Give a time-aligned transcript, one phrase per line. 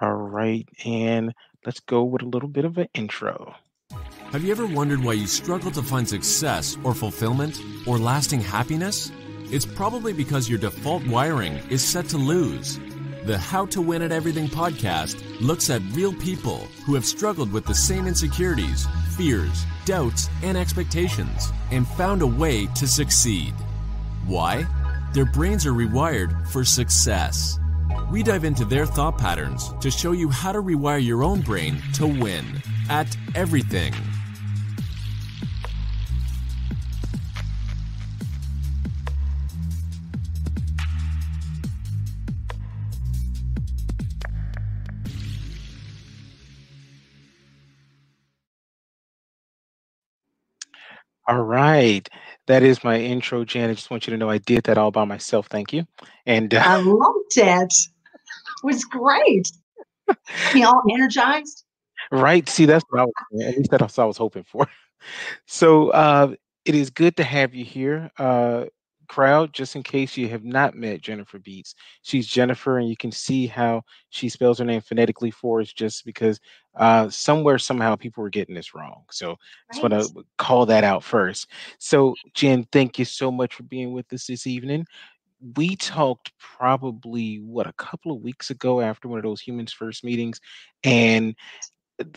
[0.00, 1.34] All right, and
[1.66, 3.54] let's go with a little bit of an intro.
[4.30, 9.10] Have you ever wondered why you struggle to find success or fulfillment or lasting happiness?
[9.50, 12.78] It's probably because your default wiring is set to lose.
[13.24, 17.64] The How to Win at Everything podcast looks at real people who have struggled with
[17.64, 18.86] the same insecurities,
[19.16, 23.54] fears, doubts, and expectations and found a way to succeed.
[24.26, 24.66] Why?
[25.12, 27.58] Their brains are rewired for success.
[28.10, 31.82] We dive into their thought patterns to show you how to rewire your own brain
[31.94, 33.94] to win at everything.
[51.28, 52.08] All right.
[52.48, 53.70] That is my intro, Jan.
[53.70, 55.46] I just want you to know I did that all by myself.
[55.48, 55.86] Thank you.
[56.26, 57.72] And uh, I loved it.
[57.72, 59.48] It was great.
[60.54, 61.64] Me all energized.
[62.10, 63.14] right, see, that's what I was,
[63.46, 64.66] at least that's what I was hoping for.
[65.46, 68.64] So uh, it is good to have you here, uh,
[69.08, 69.52] crowd.
[69.52, 73.46] Just in case you have not met Jennifer Beitz, she's Jennifer, and you can see
[73.46, 76.38] how she spells her name phonetically for us, just because
[76.76, 79.04] uh, somewhere somehow people were getting this wrong.
[79.10, 81.48] So I just want to call that out first.
[81.78, 84.86] So Jen, thank you so much for being with us this evening.
[85.56, 90.04] We talked probably what a couple of weeks ago after one of those humans first
[90.04, 90.40] meetings,
[90.84, 91.34] and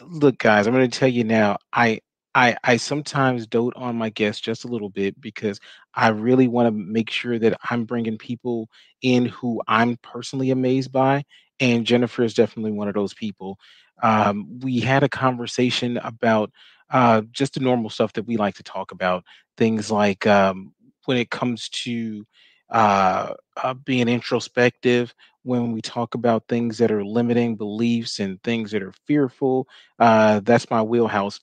[0.05, 1.99] look guys i'm going to tell you now i
[2.35, 5.59] i i sometimes dote on my guests just a little bit because
[5.95, 8.69] i really want to make sure that i'm bringing people
[9.01, 11.23] in who i'm personally amazed by
[11.59, 13.57] and jennifer is definitely one of those people.
[14.03, 16.51] Um, we had a conversation about
[16.89, 19.23] uh, just the normal stuff that we like to talk about
[19.57, 20.73] things like um,
[21.05, 22.25] when it comes to
[22.71, 28.71] uh, uh, being introspective when we talk about things that are limiting beliefs and things
[28.71, 29.67] that are fearful
[29.99, 31.39] uh that's my wheelhouse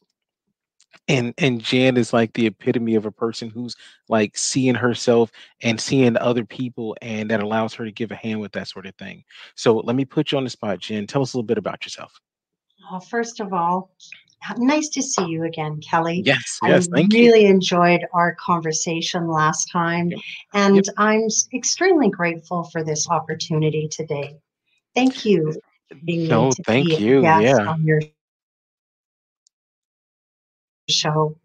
[1.09, 3.77] and and jan is like the epitome of a person who's
[4.09, 5.31] like seeing herself
[5.63, 8.87] and seeing other people and that allows her to give a hand with that sort
[8.87, 9.23] of thing
[9.55, 11.85] so let me put you on the spot jen tell us a little bit about
[11.85, 12.21] yourself
[12.91, 13.91] Well, first of all,
[14.59, 16.23] nice to see you again, Kelly.
[16.25, 20.21] yes I yes thank you really enjoyed our conversation last time, Yep.
[20.55, 20.85] and Yep.
[20.97, 24.37] I'm extremely grateful for this opportunity today.
[24.95, 25.53] Thank you
[25.89, 28.01] for being me no thank you yeah on your
[30.91, 31.37] show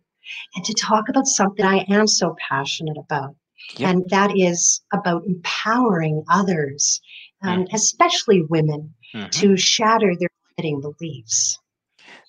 [0.55, 3.35] and to talk about something I am so passionate about.
[3.77, 3.89] Yep.
[3.89, 6.99] And that is about empowering others,
[7.43, 9.31] um, especially women, Mhm.
[9.31, 11.59] to shatter their limiting beliefs.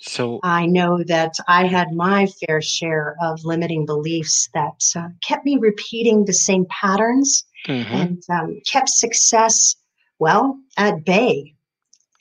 [0.00, 5.44] so I know that I had my fair share of limiting beliefs that uh, kept
[5.44, 9.76] me repeating the same patterns mhm, and um, kept success,
[10.18, 11.54] well, at bay.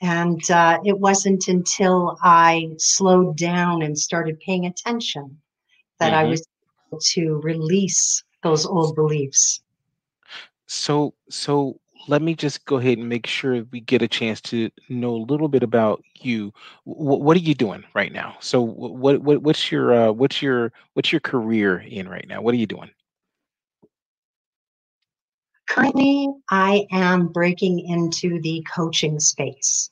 [0.04, 5.42] And uh, it wasn't until I slowed down and started paying attention
[6.00, 6.26] that I mhm.
[6.26, 6.46] was
[6.92, 9.62] able to release those old beliefs.
[10.68, 14.70] So, so let me just go ahead and make sure we get a chance to
[14.90, 16.54] know a little bit about you.
[16.84, 18.38] Wh- what are you doing right now?
[18.42, 22.42] So, what what what's your uh, what's your what's your career in right now?
[22.42, 22.92] What are you doing?
[25.70, 29.90] Currently, I am breaking into the coaching space.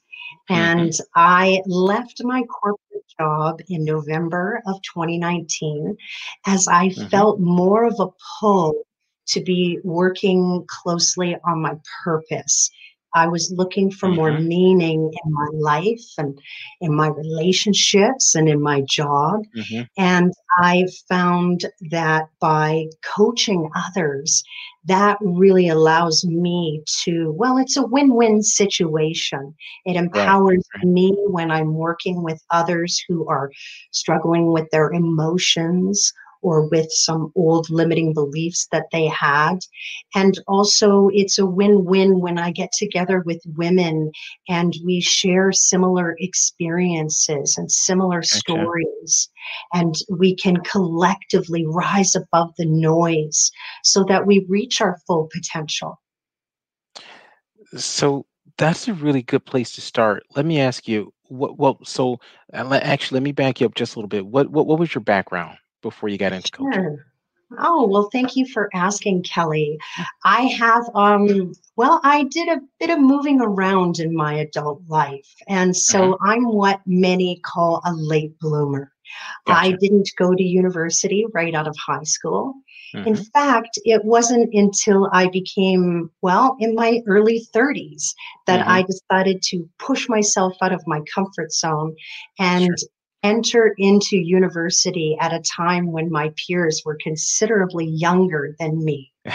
[0.51, 5.97] Hmm And I left my corporate job in November of 2019
[6.45, 8.07] as I hmm felt more of a
[8.39, 8.73] pull
[9.27, 12.69] to be working closely on my purpose.
[13.15, 16.39] I was looking for more hmm meaning in my life and
[16.81, 19.41] in my relationships and in my job.
[19.53, 24.43] hmm And I found that by coaching others,
[24.85, 29.53] that really allows me to, well, it's a win win situation.
[29.85, 30.83] It empowers Right.
[30.83, 33.51] me when I'm working with others who are
[33.91, 36.11] struggling with their emotions
[36.41, 39.59] or with some old limiting beliefs that they had.
[40.15, 44.11] And also, it's a win win when I get together with women
[44.49, 48.39] and we share similar experiences and similar Gotcha.
[48.39, 49.29] stories
[49.73, 53.51] and we can collectively rise above the noise
[53.83, 55.99] so that we reach our full potential.
[57.77, 58.25] So
[58.57, 60.23] that's a really good place to start.
[60.35, 61.57] Let me ask you, what?
[61.57, 62.19] Well, so
[62.53, 64.25] uh, actually, let me back you up just a little bit.
[64.25, 66.83] What what what was your background before you got into coaching?
[66.83, 67.05] Sure.
[67.59, 69.77] Oh, well, thank you for asking, Kelly.
[70.23, 75.27] I have, um, well, I did a bit of moving around in my adult life.
[75.47, 78.91] And so I'm what many call a late bloomer.
[79.47, 82.53] I didn't go to university right out of high school.
[83.03, 88.13] In hmm fact, it wasn't until I became, well, in my early 30s
[88.47, 91.95] that I decided to push myself out of my comfort zone
[92.39, 92.77] and Sure.
[93.23, 99.11] Enter into university at a time when my peers were considerably younger than me.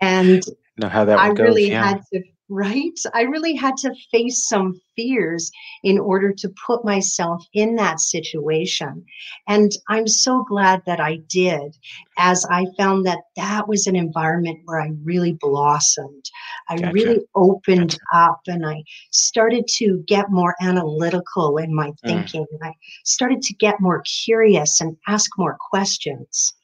[0.00, 0.42] And
[0.76, 1.46] know how that I goes.
[1.46, 1.88] really Yeah.
[1.88, 2.98] had to, right?
[3.14, 5.50] I really had to face some fears
[5.82, 9.04] in order to put myself in that situation.
[9.46, 11.76] And I'm so glad that I did,
[12.16, 16.24] as I found that that was an environment where I really blossomed.
[16.68, 16.92] I Gotcha.
[16.92, 18.00] really opened Gotcha.
[18.12, 22.46] up and I started to get more analytical in my Mm, thinking.
[22.62, 22.72] I
[23.04, 26.54] started to get more curious and ask more questions.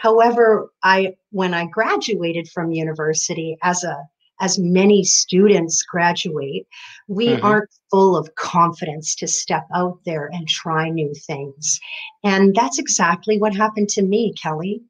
[0.00, 3.96] However, I when I graduated from university as a
[4.42, 6.66] as many students graduate,
[7.08, 7.44] we mhm.
[7.44, 11.80] aren't full of confidence to step out there and try new things.
[12.24, 14.82] And that's exactly what happened to me, Kelly.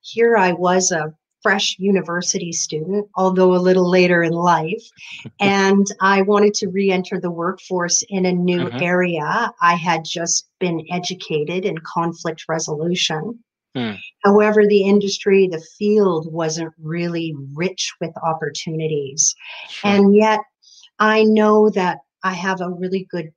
[0.00, 4.82] Here I was a fresh university student, although a little later in life,
[5.40, 8.80] and I wanted to re enter the workforce in a new Mhm.
[8.80, 9.52] area.
[9.60, 13.43] I had just been educated in conflict resolution
[13.76, 19.34] Mm, However, the industry, the field wasn't really rich with opportunities.
[19.68, 19.90] sure.
[19.90, 20.40] And yet,
[20.98, 23.32] I know that I have a really good,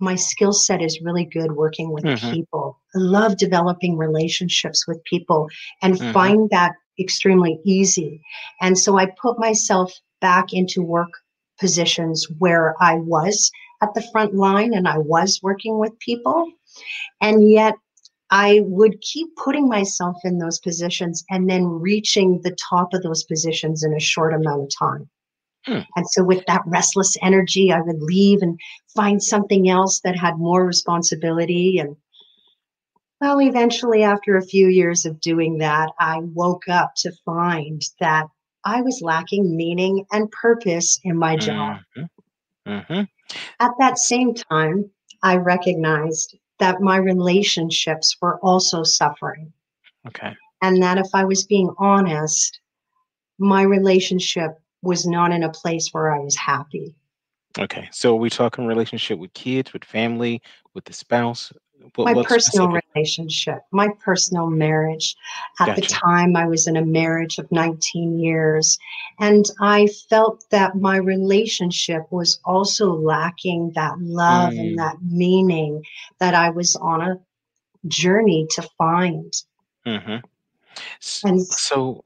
[0.00, 2.30] my skill set is really good working with Mhm.
[2.30, 2.78] people.
[2.94, 5.48] I love developing relationships with people
[5.82, 6.12] and Mhm.
[6.12, 8.20] find that extremely easy.
[8.60, 11.10] And so I put myself back into work
[11.60, 13.50] positions where I was
[13.82, 16.50] at the front line and I was working with people.
[17.20, 17.74] And yet,
[18.32, 23.24] I would keep putting myself in those positions and then reaching the top of those
[23.24, 25.10] positions in a short amount of time.
[25.68, 28.58] Mm, And so, with that restless energy, I would leave and
[28.96, 31.78] find something else that had more responsibility.
[31.78, 31.96] And
[33.20, 38.26] well, eventually, after a few years of doing that, I woke up to find that
[38.64, 41.78] I was lacking meaning and purpose in my job.
[41.96, 42.08] mhm.
[42.66, 43.08] Mhm.
[43.60, 44.90] At that same time,
[45.22, 49.52] I recognized that my relationships were also suffering.
[50.06, 50.34] Okay.
[50.62, 52.60] And that if I was being honest,
[53.38, 56.94] my relationship was not in a place where I was happy.
[57.58, 57.88] Okay.
[57.92, 60.40] So are we talking relationship with kids, with family,
[60.74, 61.52] with the spouse?
[61.94, 62.84] What My personal specific?
[62.94, 65.16] relationship, my personal marriage.
[65.60, 68.78] At the time, I was in a marriage of 19 years,
[69.18, 75.84] and I felt that my relationship was also lacking that love and Mm, that meaning
[76.18, 77.20] that I was on a
[77.86, 79.32] journey to find.
[79.86, 80.22] mhm.
[81.24, 82.02] And So,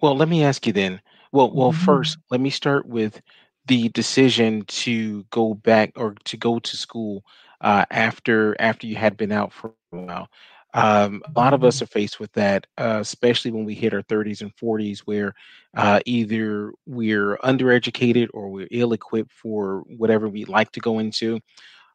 [0.00, 1.00] well, let me ask you then.
[1.32, 2.22] Well, well, first, Mhm.
[2.30, 3.20] let me start with
[3.66, 7.22] the decision to go back or to go to school
[7.60, 10.28] uh, after after you had been out for a while.
[10.74, 14.02] Um, a lot of us are faced with that, uh, especially when we hit our
[14.02, 15.32] 30s and 40s, where
[15.76, 21.40] uh, either we're undereducated or we're ill-equipped for whatever we'd like to go into.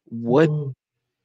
[0.06, 0.74] What Mhm.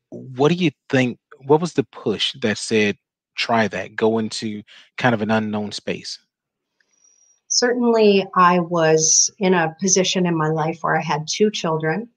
[0.10, 1.18] what do you think?
[1.46, 2.98] What was the push that said,
[3.36, 4.64] try that, go into
[4.98, 6.20] kind of an unknown space?
[7.50, 12.10] certainly, I was in a position in my life where I had two children,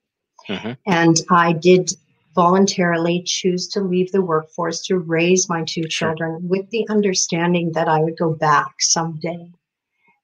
[0.47, 1.91] hmm and I did
[2.33, 6.09] voluntarily choose to leave the workforce to raise my two Sure.
[6.09, 9.51] children with the understanding that I would go back someday.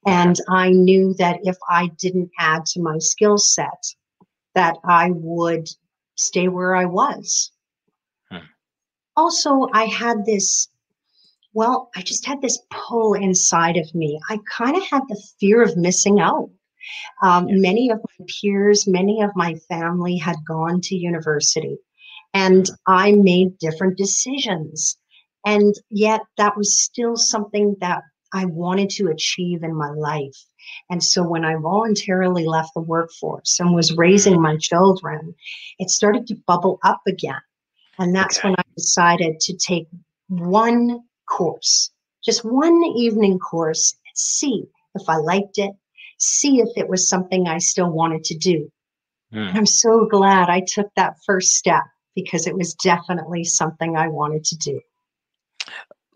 [0.06, 3.94] And I knew that if I didn't add to my skill set,
[4.56, 5.70] that I would
[6.16, 7.52] stay where I was.
[8.32, 8.46] Hmm.
[9.16, 10.70] Also, I had this,
[11.54, 14.20] well, I just had this pull inside of me.
[14.30, 16.50] I kind of had the fear of missing out.
[17.22, 21.78] Um, many of my peers, many of my family had gone to university,
[22.38, 22.68] and.
[22.88, 24.98] I made different decisions.
[25.46, 28.04] And yet, that was still something that
[28.34, 30.38] I wanted to achieve in my life.
[30.90, 35.36] And so, when I voluntarily left the workforce and was raising Mm, my children,
[35.80, 37.42] it started to bubble up again.
[38.00, 38.50] And that's Okay.
[38.50, 39.88] when I decided to take
[40.30, 41.92] one course,
[42.24, 44.66] just one evening course, and see
[44.96, 45.72] if I liked it,
[46.20, 48.72] see if it was something I still wanted to do.
[49.34, 49.56] Mm.
[49.56, 51.84] I'm so glad I took that first step
[52.18, 54.82] because it was definitely something I wanted to do.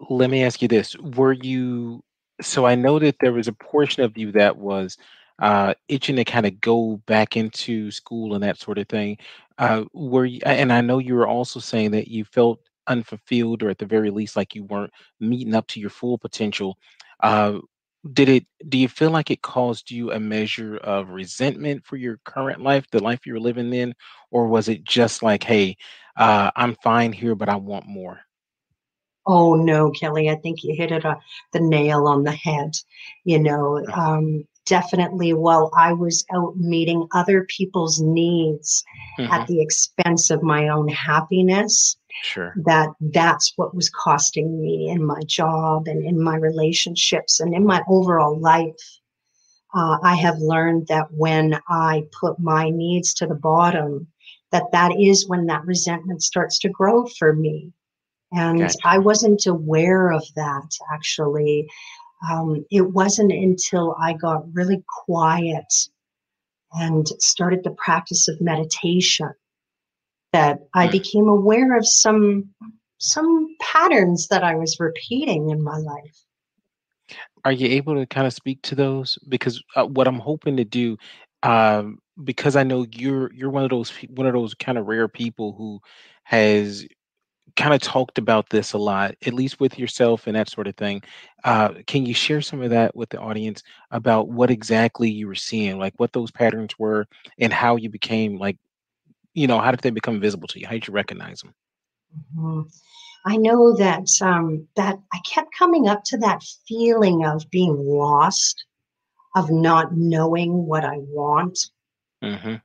[0.10, 0.98] Let me ask you this.
[0.98, 2.04] Were you,
[2.42, 4.98] so I know that there was a portion of you that was
[5.38, 9.20] uh, itching to kind of go back into school and that sort of thing.
[9.60, 13.70] Uh, were you, and I know you were also saying that you felt unfulfilled or
[13.70, 16.80] at the very least like you weren't meeting up to your full potential.
[17.22, 17.60] Uh,
[18.14, 22.20] did it, do you feel like it caused you a measure of resentment for your
[22.26, 23.94] current life, the life you were living then?
[24.32, 25.78] Or was it just like, hey,
[26.18, 28.20] uh, I'm fine here, but I want more?
[29.28, 31.16] Oh no, Kelly, I think you hit it uh,
[31.54, 32.72] the nail on the head.
[33.24, 38.84] You know, um, definitely while I was out meeting other people's needs
[39.20, 41.98] at the expense of my own happiness.
[42.24, 42.54] Sure.
[42.66, 47.66] That that's what was costing me in my job and in my relationships and in
[47.66, 49.00] my overall life.
[49.74, 54.08] Uh, I have learned that when I put my needs to the bottom,
[54.52, 57.72] that that is when that resentment starts to grow for me.
[58.34, 58.78] And gotcha.
[58.84, 61.68] I wasn't aware of that actually
[62.30, 65.74] um, it wasn't until I got really quiet
[66.74, 69.32] and started the practice of meditation
[70.34, 70.92] that I mm.
[70.92, 72.50] became aware of some
[72.98, 76.24] some patterns that I was repeating in my life.
[77.44, 79.18] Are you able to kind of speak to those?
[79.28, 80.98] Because uh, what I'm hoping to do,
[81.42, 85.08] um, because I know you're you're one of those one of those kind of rare
[85.08, 85.80] people who
[86.24, 86.86] has
[87.56, 90.76] kind of talked about this a lot, at least with yourself and that sort of
[90.76, 91.02] thing.
[91.44, 95.36] Uh, can you share some of that with the audience about what exactly you were
[95.36, 97.08] seeing, like what those patterns were,
[97.40, 98.58] and how you became like,
[99.34, 100.66] you know, how did they become visible to you?
[100.66, 101.54] How did you recognize them?
[102.38, 102.62] Mm-hmm.
[103.26, 108.66] I know that um, that I kept coming up to that feeling of being lost,
[109.36, 111.58] of not knowing what I want.
[112.24, 112.56] Mm-hmm.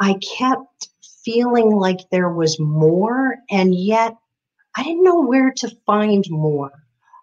[0.00, 0.88] I kept
[1.24, 4.16] feeling like there was more, and yet
[4.76, 6.72] I didn't know where to find more.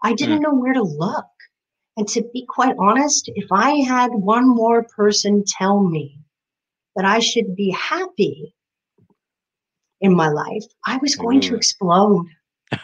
[0.03, 0.43] I didn't mm.
[0.43, 1.25] know where to look.
[1.97, 6.19] And to be quite honest, if I had one more person tell me
[6.95, 8.53] that I should be happy
[10.01, 11.47] in my life, I was going mm.
[11.47, 12.25] to explode.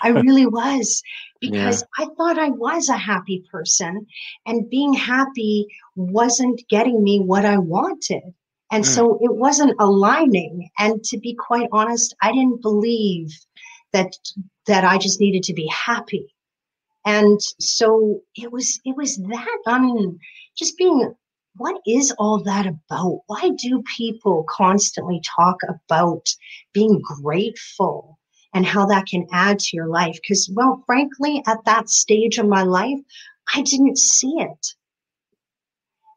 [0.02, 1.02] I really was
[1.40, 2.06] because yeah.
[2.06, 4.06] I thought I was a happy person
[4.46, 8.24] and being happy wasn't getting me what I wanted.
[8.72, 8.88] And mm.
[8.88, 10.70] so it wasn't aligning.
[10.80, 13.32] And to be quite honest, I didn't believe
[13.92, 14.16] that
[14.68, 16.34] that I just needed to be happy.
[17.06, 20.20] And so it was it was that I mean
[20.58, 21.14] just being
[21.56, 23.22] what is all that about?
[23.28, 26.28] Why do people constantly talk about
[26.74, 28.20] being grateful
[28.54, 30.18] and how that can add to your life?
[30.22, 33.00] Because, well, frankly, at that stage of my life,
[33.54, 34.68] I didn't see it.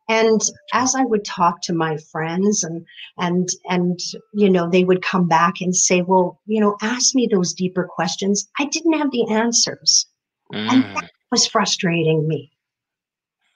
[0.08, 0.40] And
[0.72, 2.86] as I would talk to my friends and
[3.18, 3.98] and and
[4.34, 7.88] you know they would come back and say, "Well, you know, ask me those deeper
[7.90, 10.06] questions." I didn't have the answers.
[10.54, 10.72] Mm.
[10.72, 12.52] And that was frustrating me.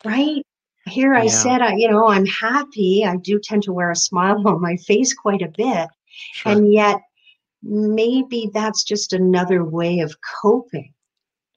[0.04, 0.44] Right?
[0.90, 1.30] Here I yeah.
[1.30, 3.04] said, I, you know, I'm happy.
[3.06, 5.88] I do tend to wear a smile on my face quite a bit.
[6.32, 6.52] Sure.
[6.52, 7.00] And yet
[7.62, 10.94] maybe that's just another way of coping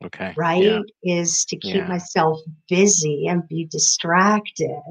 [0.06, 0.34] Okay.
[0.36, 0.63] Right?
[0.63, 0.82] Yeah.
[1.04, 1.88] Is to keep yeah.
[1.88, 4.82] myself busy and be distracted.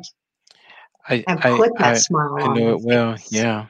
[1.09, 3.17] I, and put I, that I, smile I know it well.
[3.31, 3.67] Yeah.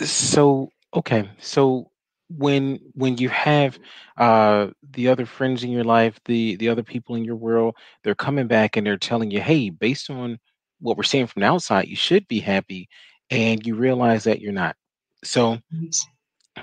[0.00, 1.28] So okay.
[1.40, 1.89] So
[2.36, 3.78] when when you have
[4.16, 8.14] uh the other friends in your life, the the other people in your world, they're
[8.14, 10.38] coming back and they're telling you, hey, based on
[10.80, 12.88] what we're seeing from the outside, you should be happy,
[13.30, 14.76] and you realize that you're not.
[15.24, 15.58] So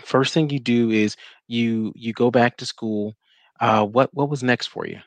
[0.01, 1.15] first thing you do is
[1.47, 3.15] you you go back to school.
[3.59, 4.99] Uh, what what was next for you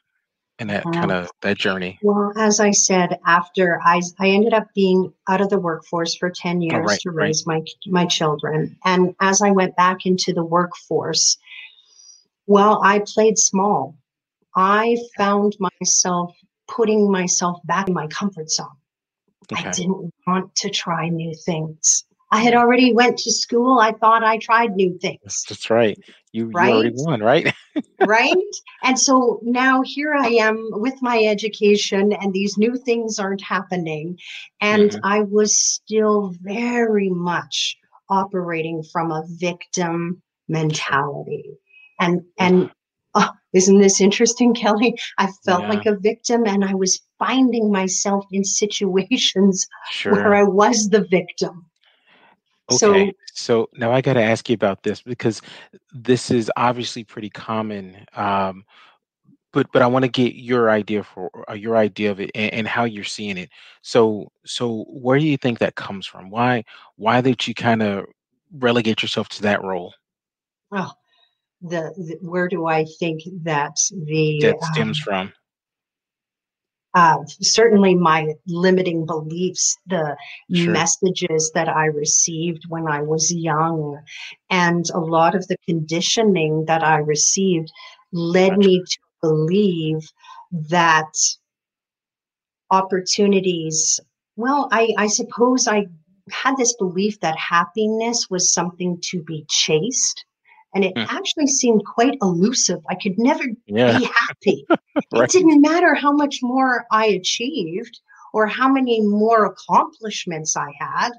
[0.60, 1.98] in that kind of that journey?
[2.02, 6.30] Well, as I said, after I I ended up being out of the workforce for
[6.30, 7.62] ten oh, years oh, right, to raise right.
[7.86, 11.36] my my children, and as I went back into the workforce,
[12.46, 13.96] well, I played small.
[14.54, 16.34] I found myself
[16.68, 18.68] putting myself back in my comfort zone.
[19.52, 19.68] Okay.
[19.68, 22.04] I didn't want to try new things.
[22.32, 23.80] I had already went to school.
[23.80, 25.44] I thought I tried new things.
[25.48, 25.98] That's right.
[26.32, 26.68] You, right?
[26.68, 27.52] you already won, right?
[28.06, 28.34] right.
[28.82, 34.16] And so now here I am with my education, and these new things aren't happening.
[34.60, 35.04] And mm-hmm.
[35.04, 37.76] I was still very much
[38.08, 41.44] operating from a victim mentality.
[42.00, 42.70] And and
[43.14, 44.98] oh, isn't this interesting, Kelly?
[45.18, 45.68] I felt yeah.
[45.68, 50.12] like a victim and I was finding myself in situations sure.
[50.12, 51.66] where I was the victim.
[52.70, 53.06] Okay.
[53.06, 55.42] So, so now I got to ask you about this because
[55.92, 58.06] this is obviously pretty common.
[58.14, 58.64] Um,
[59.52, 62.52] but but I want to get your idea for uh, your idea of it and,
[62.52, 63.50] and, how you're seeing it.
[63.82, 66.30] So so where do you think that comes from?
[66.30, 66.64] Why
[66.96, 68.06] why did you kind of
[68.52, 69.92] relegate yourself to that role?
[70.72, 70.92] Oh,
[71.62, 75.32] the, the where do I think that the that stems um, from?
[76.94, 80.16] Uh, certainly my limiting beliefs, the
[80.52, 80.72] sure.
[80.72, 84.00] messages that I received when I was young,
[84.50, 87.70] and a lot of the conditioning that I received
[88.12, 88.68] led gotcha.
[88.68, 90.10] me to believe
[90.52, 91.12] that
[92.70, 94.00] opportunities,
[94.36, 95.86] well, I, I suppose I
[96.30, 100.24] had this belief that happiness was something to be chased
[100.74, 101.04] And it Hmm.
[101.08, 102.80] actually seemed quite elusive.
[102.88, 103.92] I could never Yeah.
[103.98, 104.66] be happy.
[105.12, 108.00] It didn't matter how much more I achieved
[108.32, 111.10] or how many more accomplishments I had.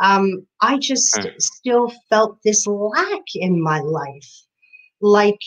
[0.00, 1.42] Um, I just Mm.
[1.42, 4.30] still felt this lack in my life.
[5.00, 5.40] Like,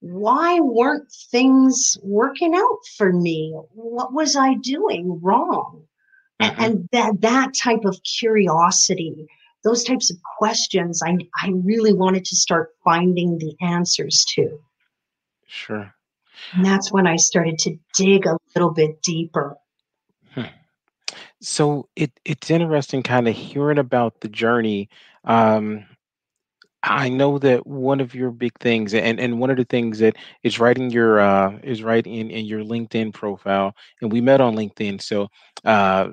[0.00, 3.52] why weren't things working out for me?
[3.72, 5.82] What was I doing wrong?
[6.40, 6.54] Mhm.
[6.58, 9.26] And that that type of curiosity,
[9.64, 14.58] those types of questions, I I really wanted to start finding the answers to.
[15.46, 15.94] Sure.
[16.52, 19.56] And that's when I started to dig a little bit deeper.
[20.32, 20.42] Hmm.
[21.40, 24.88] So it it's interesting kind of hearing about the journey.
[25.24, 25.84] Um,
[26.86, 30.16] I know that one of your big things, and and one of the things that
[30.44, 34.40] is right in your uh, is right in in your LinkedIn profile, and we met
[34.40, 35.00] on LinkedIn.
[35.02, 35.28] So
[35.64, 36.10] uh,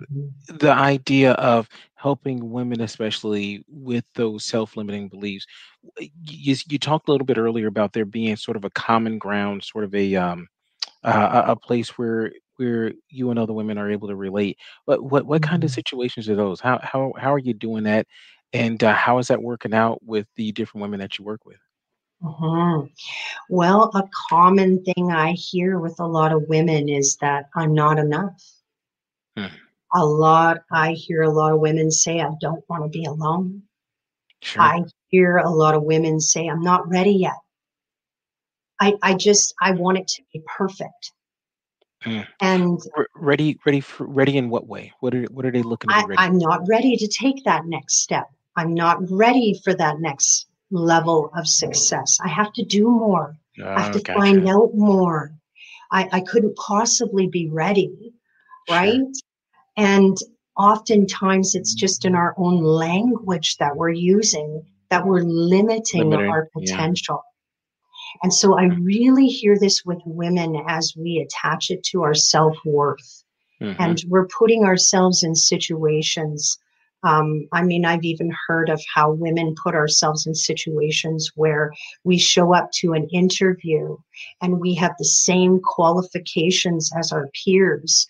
[0.47, 5.45] the idea of helping women, especially with those self-limiting beliefs,
[5.99, 9.63] you you talked a little bit earlier about there being sort of a common ground,
[9.63, 10.47] sort of a um,
[11.03, 14.57] uh, a, a place where where you and other women are able to relate.
[14.85, 15.73] But what what kind of Mhm.
[15.73, 16.59] situations are those?
[16.61, 18.07] How how how are you doing that?
[18.53, 21.57] And uh, how is that working out with the different women that you work with?
[22.22, 22.89] Mhm.
[23.50, 28.00] Well, a common thing I hear with a lot of women is that I'm not
[28.00, 28.41] enough.
[29.36, 29.48] Hmm.
[29.93, 33.63] A lot, I hear a lot of women say, I don't want to be alone.
[34.41, 34.62] Sure.
[34.62, 37.38] I hear a lot of women say, I'm not ready yet.
[38.79, 41.12] I, I just, I want it to be perfect.
[42.05, 42.27] Mm.
[42.41, 42.81] And
[43.15, 44.91] Ready, ready for ready in what way?
[45.00, 46.19] What are what are they looking to be I, ready?
[46.19, 48.29] I'm not ready to take that next step.
[48.55, 52.17] I'm not ready for that next level of success.
[52.24, 53.36] I have to do more.
[53.75, 55.31] I have Oh, to find out more.
[55.91, 58.13] I, I couldn't possibly be ready,
[58.67, 58.75] Sure.
[58.77, 59.01] right?
[59.77, 60.17] And
[60.57, 66.60] oftentimes it's just in our own language that we're using that we're limiting our Yeah.
[66.62, 67.24] potential.
[68.22, 72.55] And so I really hear this with women as we attach it to our self
[72.65, 73.24] worth
[73.60, 76.60] hmm and we're putting ourselves in situations.
[77.03, 81.71] Um, I mean, I've even heard of how women put ourselves in situations where
[82.04, 83.97] we show up to an interview
[84.41, 88.08] and we have the same qualifications as our peers.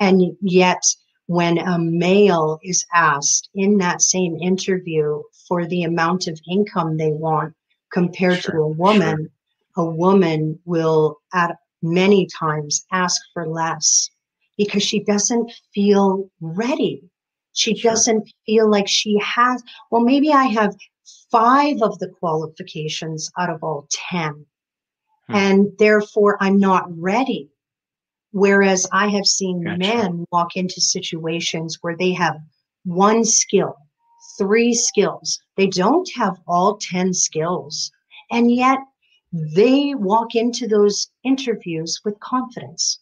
[0.00, 0.82] And yet,
[1.26, 7.12] when a male is asked in that same interview for the amount of income they
[7.12, 7.54] want
[7.92, 8.50] compared to Sure.
[8.50, 8.68] a Sure.
[8.74, 9.30] woman,
[9.76, 14.10] a woman will at many times ask for less
[14.58, 17.02] because she doesn't feel ready.
[17.54, 17.92] She Sure.
[17.92, 20.76] doesn't feel like she has, well, maybe I have
[21.30, 24.46] five of the qualifications out of all 10,
[25.28, 25.34] Hmm.
[25.34, 27.50] and therefore I'm not ready.
[28.32, 29.78] Whereas I have seen Gotcha.
[29.78, 32.36] men walk into situations where they have
[32.84, 33.76] one skill,
[34.38, 35.38] three skills.
[35.56, 37.92] They don't have all 10 skills.
[38.30, 38.78] And yet
[39.32, 42.98] they walk into those interviews with confidence.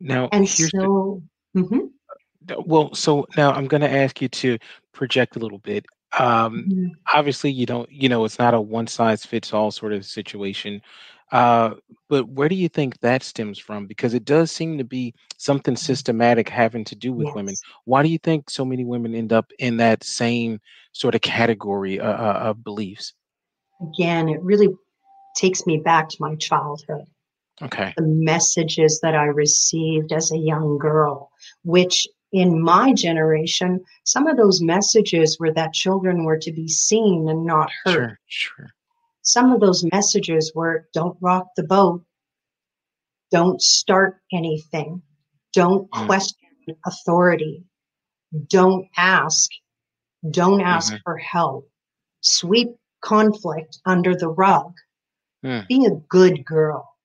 [0.00, 1.22] Now And the so,
[1.56, 1.97] mhm, Uh,
[2.56, 4.58] Well, so now I'm going to ask you to
[4.92, 5.86] project a little bit.
[6.18, 9.92] Um, mhm, obviously, you don't, you know, it's not a one size fits all sort
[9.92, 10.80] of situation.
[11.30, 11.74] Uh,
[12.08, 13.86] but where do you think that stems from?
[13.86, 17.54] Because it does seem to be something systematic having to do with women.
[17.84, 20.58] Why do you think so many women end up in that same
[20.92, 23.12] sort of category uh, uh, of beliefs?
[23.82, 24.68] Again, it really
[25.36, 27.04] takes me back to my childhood.
[27.60, 31.30] Okay, the messages that I received as a young girl,
[31.62, 37.28] which in my generation, some of those messages were that children were to be seen
[37.28, 37.94] and not heard.
[37.94, 38.70] sure, sure.
[39.22, 42.04] Some of those messages were don't rock the boat,
[43.30, 45.02] don't start anything,
[45.52, 46.38] don't Mm, question
[46.86, 47.64] authority,
[48.48, 49.50] don't ask,
[50.30, 51.68] don't ask mhm, for help,
[52.20, 52.68] sweep
[53.00, 54.74] conflict under the rug,
[55.44, 56.97] mm, be a good girl.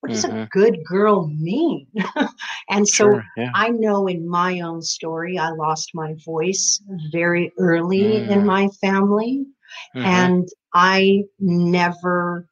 [0.00, 0.48] What does a mhm.
[0.50, 1.86] good girl mean?
[2.70, 3.54] and so Sure, yeah.
[3.54, 6.82] I know in my own story, I lost my voice
[7.12, 9.46] very early in Mm, my family.
[9.94, 12.48] mhm, And I never,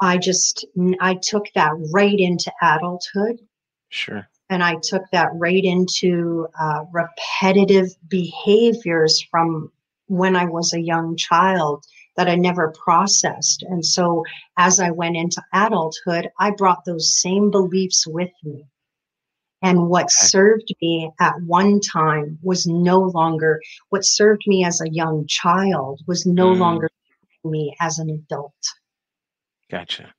[0.00, 0.66] I just,
[1.00, 3.40] I took that right into adulthood.
[3.88, 4.28] Sure.
[4.50, 9.72] And I took that right into uh, repetitive behaviors from
[10.06, 11.84] when I was a young child
[12.16, 13.62] that I never processed.
[13.62, 14.24] And so
[14.58, 18.64] as I went into adulthood, I brought those same beliefs with me.
[19.62, 24.90] And what served me at one time was no longer, what served me as a
[24.90, 26.88] young child was no Mm, longer
[27.44, 28.54] me as an adult.
[29.70, 30.14] gotcha.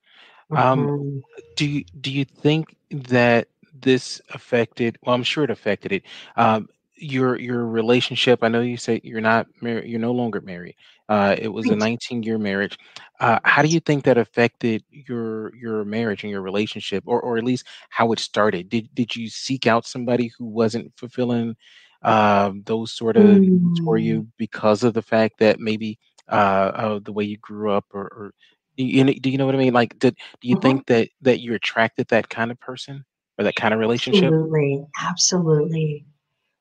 [0.54, 1.22] Um, Mhm.
[1.56, 3.48] do you do you think that
[3.82, 6.04] this affected well i'm sure it affected it
[6.38, 6.68] um
[7.02, 10.76] your your relationship, I know you say you're not married, you're no longer married.
[11.10, 12.78] Uh, it was a 19 year marriage.
[13.20, 17.38] Uh, how do you think that affected your your marriage and your relationship, or or
[17.38, 18.70] at least how it started?
[18.70, 21.56] Did did you seek out somebody who wasn't fulfilling
[22.04, 24.04] um, those sort of needs for Mm.
[24.04, 28.04] you because of the fact that maybe uh, of the way you grew up, or,
[28.04, 28.34] or
[28.78, 29.74] you, you do you know what I mean?
[29.74, 30.62] Like, did do you Mhm.
[30.62, 33.06] think that that you attracted that kind of person
[33.38, 34.36] or that kind of relationship?
[34.40, 34.86] Absolutely.
[35.00, 36.06] Absolutely.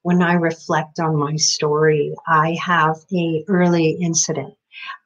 [0.03, 4.55] When I reflect on my story, I have a early incident.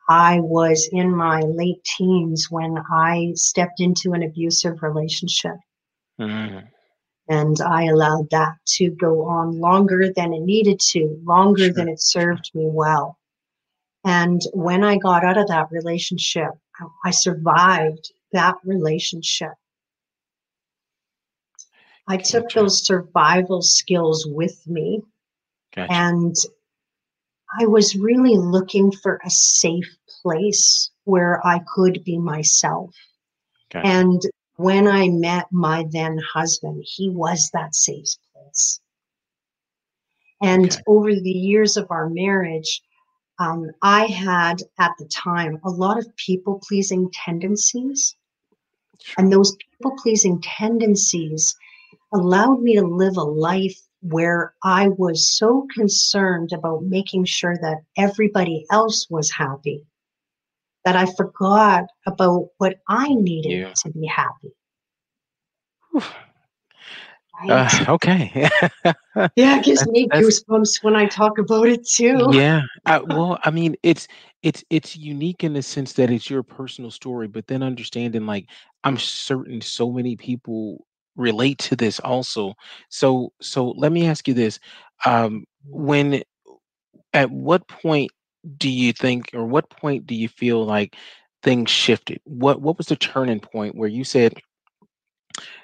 [0.09, 5.57] I was in my late teens when I stepped into an abusive relationship
[6.21, 6.69] Mhm.
[7.29, 11.89] and I allowed that to go on longer than it needed to, longer Sure, than
[11.89, 13.19] it served me well.
[14.05, 16.51] And when I got out of that relationship,
[17.05, 19.55] I survived that relationship.
[22.07, 25.03] I took those survival skills with me
[25.75, 26.37] gotcha, and
[27.59, 32.95] I was really looking for a safe place where I could be myself.
[33.71, 33.87] gotcha.
[33.87, 34.23] And
[34.57, 38.81] when I met my then husband, he was that safe place.
[40.43, 42.83] And Okay, over the years of our marriage,
[43.39, 48.17] um, I had at the time a lot of people pleasing tendencies.
[49.19, 51.55] And those people pleasing tendencies
[52.15, 57.83] allowed me to live a life where I was so concerned about making sure that
[57.97, 59.85] everybody else was happy
[60.85, 63.73] that I forgot about what I needed Yeah.
[63.83, 64.53] to be happy,
[67.41, 67.71] right?
[67.79, 68.49] Uh, okay.
[69.37, 72.31] Yeah, it gives me goosebumps when I talk about it too.
[72.31, 72.63] yeah.
[72.87, 74.07] Uh, well, I mean, it's
[74.43, 78.47] it's it's unique in the sense that it's your personal story, but then understanding like
[78.85, 82.55] I'm certain so many people relate to this also.
[82.89, 84.59] So so let me ask you this.
[85.05, 86.23] Um, when
[87.13, 88.11] at what point
[88.59, 90.97] do you think or what point do you feel like
[91.43, 92.21] things shifted?
[92.25, 94.35] What what was the turning point where you said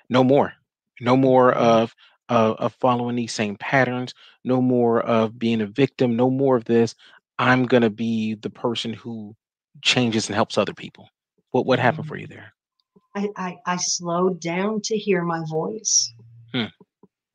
[0.08, 0.52] no more.
[1.00, 1.94] No more of
[2.28, 4.14] uh, of following these same patterns.
[4.44, 6.16] No more of being a victim.
[6.16, 6.94] No more of this.
[7.38, 9.34] I'm gonna be the person who
[9.82, 11.08] changes and helps other people.
[11.52, 12.52] What what happened for you there?
[13.14, 16.12] I, I, I slowed down to hear my voice.
[16.53, 16.66] Hmm.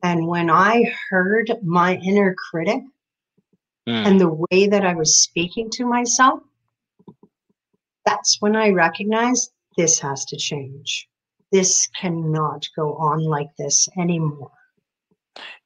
[0.02, 2.82] And when I heard my inner critic
[3.88, 6.40] Mm, and the way that I was speaking to myself,
[8.04, 11.08] that's when I recognized this has to change.
[11.52, 14.50] This cannot go on like this anymore.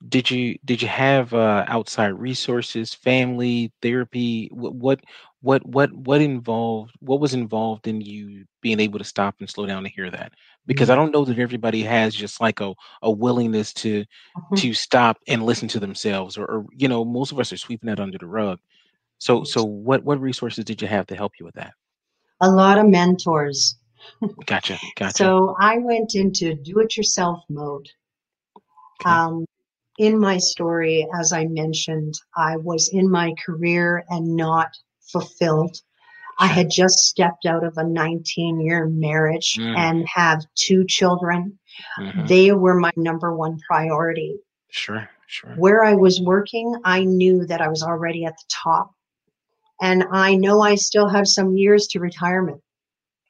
[0.07, 4.51] Did you did you have uh, outside resources, family, therapy?
[4.53, 5.01] What what
[5.43, 6.93] what what what involved?
[7.01, 10.33] What was involved in you being able to stop and slow down to hear that?
[10.67, 14.05] Because I don't know that everybody has just like a a willingness to
[14.37, 14.59] Mhm.
[14.59, 17.89] to stop and listen to themselves, or, or you know, most of us are sweeping
[17.89, 18.59] that under the rug.
[19.19, 21.73] So so what what resources did you have to help you with that?
[22.41, 23.77] A lot of mentors.
[24.47, 25.15] Gotcha, gotcha.
[25.15, 27.87] So I went into do it yourself mode.
[29.03, 29.11] Okay.
[29.15, 29.45] Um,
[29.99, 34.69] in my story, as I mentioned, I was in my career and not
[35.11, 35.77] fulfilled.
[36.39, 41.59] I had just stepped out of a 19 year marriage Mm, and have two children.
[41.97, 44.37] hmm They were my number one priority.
[44.71, 45.55] Sure, sure.
[45.57, 48.93] Where I was working, I knew that I was already at the top.
[49.83, 52.61] And I know I still have some years to retirement.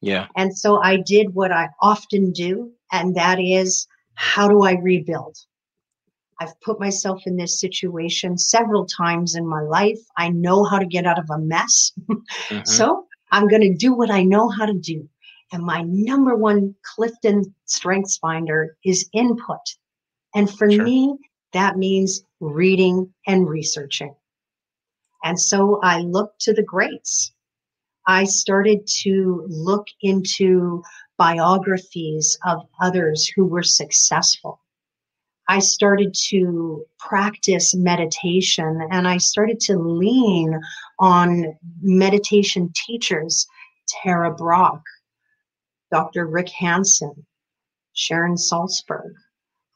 [0.01, 0.27] Yeah.
[0.37, 5.37] And so I did what I often do, and that is how do I rebuild?
[6.41, 9.99] I've put myself in this situation several times in my life.
[10.17, 11.93] I know how to get out of a mess.
[12.49, 15.09] hmm So I'm going to do what I know how to do.
[15.53, 19.61] And my number one Clifton Strengths Finder is input.
[20.35, 20.85] And for Sure.
[20.85, 21.17] me,
[21.53, 24.15] that means reading and researching.
[25.23, 27.33] And so I looked to the greats.
[28.07, 30.83] I started to look into
[31.19, 34.61] biographies of others who were successful.
[35.51, 40.57] I started to practice meditation and I started to lean
[41.01, 43.49] on meditation teachers,
[43.89, 44.81] Tara Brach,
[45.91, 46.29] Dr.
[46.29, 47.27] Rick Hanson,
[47.95, 49.11] Sharon Salzberg.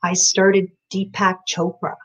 [0.01, 1.97] I started Deepak Chopra.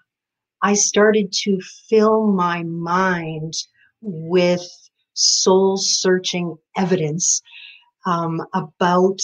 [0.64, 3.54] I started to fill my mind
[4.02, 4.68] with
[5.14, 7.44] soul searching evidence
[8.08, 9.20] um, about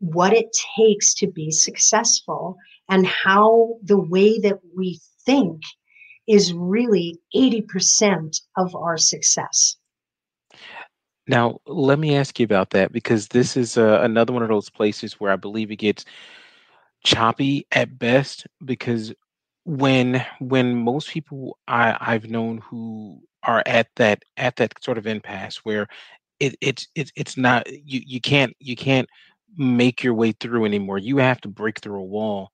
[0.00, 2.56] what it takes to be successful
[2.90, 5.62] and how the way that we think
[6.28, 9.76] is really 80% of our success.
[11.26, 14.68] Now, let me ask you about that because this is uh, another one of those
[14.68, 16.04] places where I believe it gets
[17.04, 19.14] choppy at best because
[19.64, 25.06] when when most people I I've known who are at that at that sort of
[25.06, 25.86] impasse where
[26.40, 29.08] it it's it's it's not you you can't you can't
[29.56, 30.98] make your way through anymore.
[30.98, 32.50] You have to break through a wall.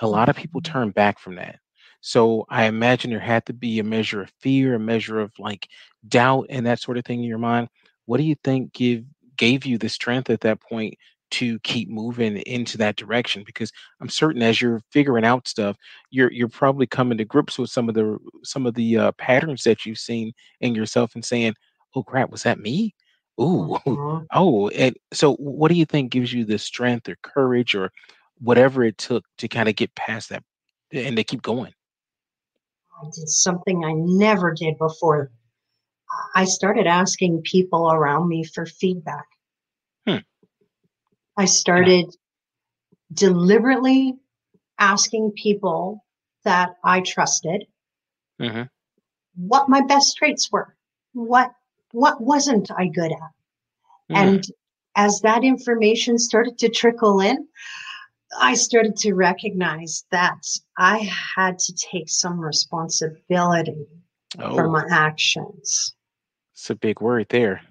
[0.00, 1.58] A lot of people turn back from that.
[2.00, 5.68] So I imagine there had to be a measure of fear, a measure of like
[6.08, 7.68] doubt and that sort of thing in your mind.
[8.06, 9.04] What do you think give
[9.36, 10.94] gave you the strength at that point
[11.32, 13.42] to keep moving into that direction?
[13.44, 15.76] Because I'm certain as you're figuring out stuff,
[16.10, 19.64] you're you're probably coming to grips with some of the some of the uh, patterns
[19.64, 21.54] that you've seen in yourself and saying,
[21.94, 22.94] "Oh crap, was that me?"
[23.40, 24.26] Ooh, Mhm.
[24.32, 27.90] oh, and so what do you think gives you the strength or courage or
[28.40, 30.42] whatever it took to kind of get past that
[30.92, 31.72] and to keep going?
[33.02, 35.30] I did something I never did before.
[36.34, 39.26] I started asking people around me for feedback.
[40.06, 40.18] Hmm.
[41.36, 41.46] I Yeah.
[41.46, 42.16] started
[43.12, 44.18] deliberately
[44.78, 46.04] asking people
[46.44, 47.66] that I trusted
[48.38, 48.62] hmm
[49.36, 50.76] what my best traits were.
[51.12, 51.52] What
[51.92, 53.18] what wasn't I good at?
[54.10, 54.44] Mm, And
[54.96, 57.46] as that information started to trickle in,
[58.38, 60.38] I started to recognize that
[60.78, 63.86] I had to take some responsibility
[64.38, 65.94] for oh, my actions,
[66.54, 67.62] it's a big word there.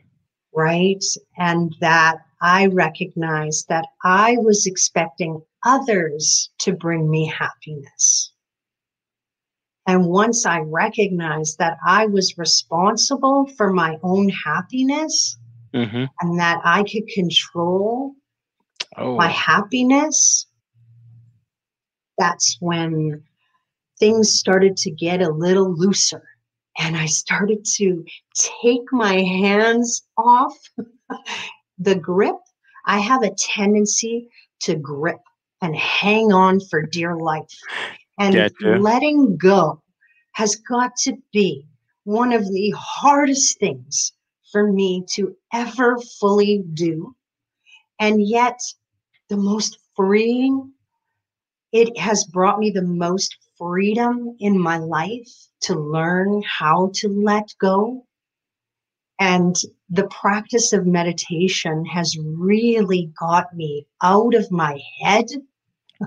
[0.53, 1.03] right?
[1.37, 8.33] And that I recognized that I was expecting others to bring me happiness.
[9.87, 15.37] And once I recognized that I was responsible for my own happiness
[15.73, 18.15] hmm and that I could control
[19.15, 20.47] my Oh, happiness,
[22.17, 23.23] that's when
[23.99, 26.23] things started to get a little looser.
[26.77, 30.57] And I started to take my hands off
[31.77, 32.35] the grip.
[32.85, 34.29] I have a tendency
[34.61, 35.19] to grip
[35.61, 37.53] and hang on for dear life.
[38.19, 38.79] And gotcha.
[38.79, 39.81] letting go
[40.33, 41.65] has got to be
[42.03, 44.13] one of the hardest things
[44.51, 47.15] for me to ever fully do.
[47.99, 48.59] And yet,
[49.29, 50.71] the most freeing
[51.71, 55.29] it has brought me the most freedom in my life
[55.61, 58.05] to learn how to let go.
[59.19, 59.55] And
[59.89, 65.27] the practice of meditation has really got me out of my head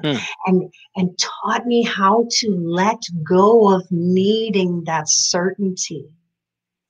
[0.00, 0.16] Hmm.
[0.46, 6.08] and, and taught me how to let go of needing that certainty,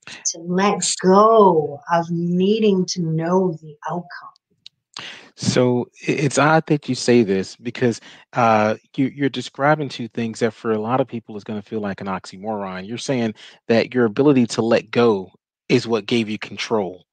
[0.07, 5.07] to let go of needing to know the outcome.
[5.37, 8.01] So it's odd that you say this because
[8.35, 11.67] uh, you, you're describing two things that for a lot of people is going to
[11.69, 12.87] feel like an oxymoron.
[12.87, 13.35] You're saying
[13.69, 15.31] that your ability to let go
[15.69, 17.07] is what gave you control,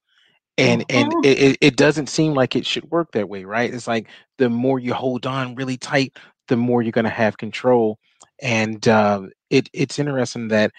[0.58, 1.24] and and Mhm.
[1.24, 3.72] it, it it doesn't seem like it should work that way, right?
[3.72, 6.16] It's like the more you hold on really tight,
[6.48, 7.98] the more you're going to have control.
[8.42, 10.72] And uh, it it's interesting that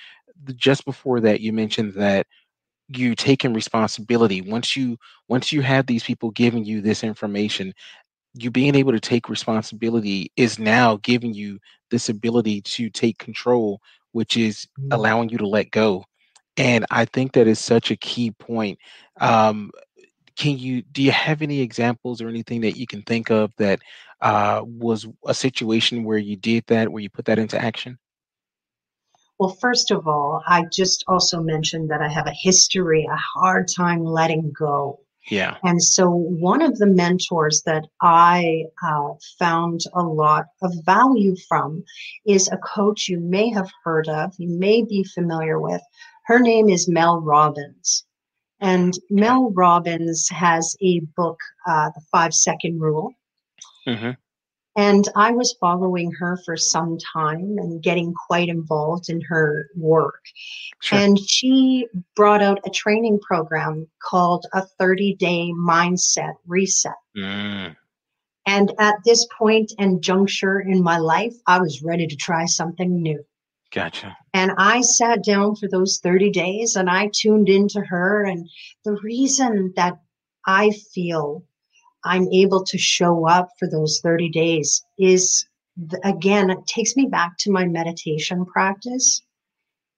[0.55, 2.27] just before that you mentioned that
[2.97, 4.41] you taking responsibility.
[4.41, 7.73] Once you once you have these people giving you this information
[8.33, 13.81] you being able to take responsibility is now giving you this ability to take control
[14.13, 16.03] which is allowing you to let go.
[16.57, 18.77] And i think that is such a key point.
[19.19, 19.71] Um,
[20.37, 23.79] can you do you have any examples or anything that you can think of that
[24.21, 27.97] uh, was a situation where you did that where you put that into action
[29.41, 33.67] Well, first of all, I just also mentioned that I have a history, a hard
[33.75, 34.99] time letting go.
[35.31, 41.35] yeah And so, one of the mentors that I uh, found a lot of value
[41.49, 41.83] from
[42.23, 45.81] is a coach you may have heard of, you may be familiar with.
[46.27, 48.05] Her name is Mel Robbins.
[48.59, 53.11] And Mel Robbins has a book, uh, The Five Second Rule.
[53.87, 54.11] hmm
[54.77, 60.23] And I was following her for some time and getting quite involved in her work.
[60.81, 66.93] sure And she brought out a training program called a 30 day mindset reset.
[67.17, 67.75] mm,
[68.45, 73.01] And at this point and juncture in my life, I was ready to try something
[73.01, 73.21] new.
[73.73, 78.23] gotcha And I sat down for those 30 days and I tuned into her.
[78.23, 78.49] And
[78.85, 79.99] the reason that
[80.45, 81.43] I feel
[82.03, 85.45] I'm able to show up for those 30 days is,
[86.03, 89.21] again, it takes me back to my meditation practice.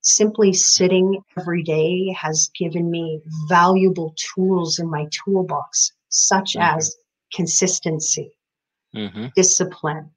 [0.01, 6.95] Simply sitting every day has given me valuable tools in my toolbox, such hmm as
[7.33, 8.31] consistency,
[8.93, 10.11] hmm discipline.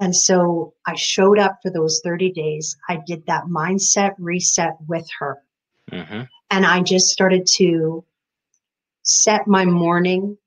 [0.00, 2.76] And so I showed up for those 30 days.
[2.88, 5.38] I did that mindset reset with her.
[5.90, 8.04] hmm And I just started to
[9.02, 10.38] set my morning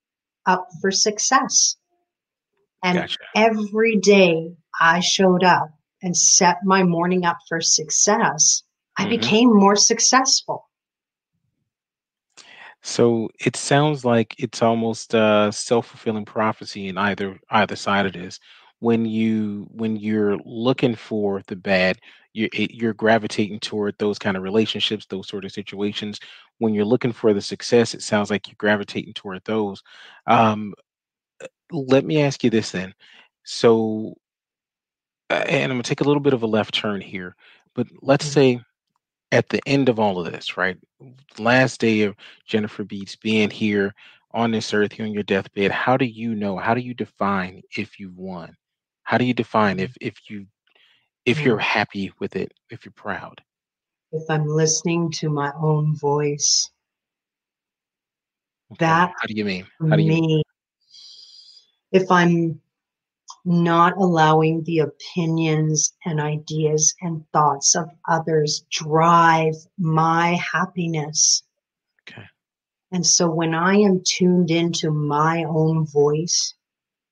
[0.47, 1.75] up for success.
[2.83, 5.69] And gotcha every day I showed up
[6.01, 8.63] and set my morning up for success,
[8.97, 9.09] I mm-hmm.
[9.11, 10.67] became more successful.
[12.83, 18.39] So it sounds like it's almost a self-fulfilling prophecy in either either side of this.
[18.79, 21.97] When you when you're looking for the bad,
[22.37, 26.19] you're you're gravitating toward those kind of relationships, those sort of situations.
[26.59, 29.81] When you're looking for the success, it sounds like you're gravitating toward those.
[30.27, 30.75] Um,
[31.71, 32.93] let me ask you this then.
[33.43, 34.13] So,
[35.31, 37.35] uh, and I'm gonna take a little bit of a left turn here,
[37.73, 38.33] but let's mm-hmm.
[38.33, 38.61] say
[39.31, 40.77] at the end of all of this, right?
[41.39, 43.95] Last day of Jennifer Beitz being here
[44.31, 46.57] on this earth, here on your deathbed, how do you know?
[46.57, 48.55] How do you define if you've won?
[49.03, 50.45] How do you define if if you
[51.27, 53.41] if you're happy with it, if you're proud?
[54.11, 56.69] If I'm listening to my own voice.
[58.71, 58.85] Okay.
[58.85, 59.67] That how do you mean?
[59.89, 60.43] How do you mean?
[61.91, 62.61] If I'm
[63.43, 71.43] not allowing the opinions and ideas and thoughts of others drive my happiness.
[72.09, 72.25] Okay.
[72.91, 76.55] And so when I am tuned into my own voice,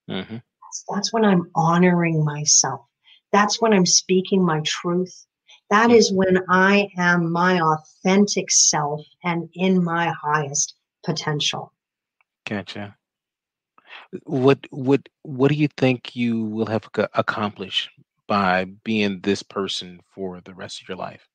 [0.10, 0.36] mm-hmm.
[0.36, 2.82] that's, that's, when I'm honoring myself.
[3.31, 5.25] That's when I'm speaking my truth.
[5.69, 11.73] That is when I am my authentic self and in my highest potential.
[12.47, 12.95] Gotcha
[14.23, 17.89] what what what do you think you will have accomplished
[18.27, 21.27] by being this person for the rest of your life?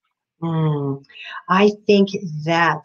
[0.42, 1.04] Mm,
[1.48, 2.10] I think
[2.44, 2.84] that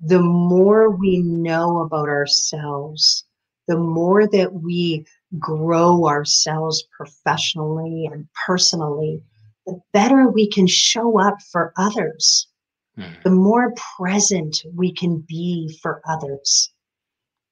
[0.00, 3.24] the more we know about ourselves,
[3.68, 5.04] the more that we
[5.38, 9.22] grow ourselves professionally and personally,
[9.66, 12.48] the better we can show up for others,
[12.98, 13.22] mm.
[13.22, 16.72] the more present we can be for others.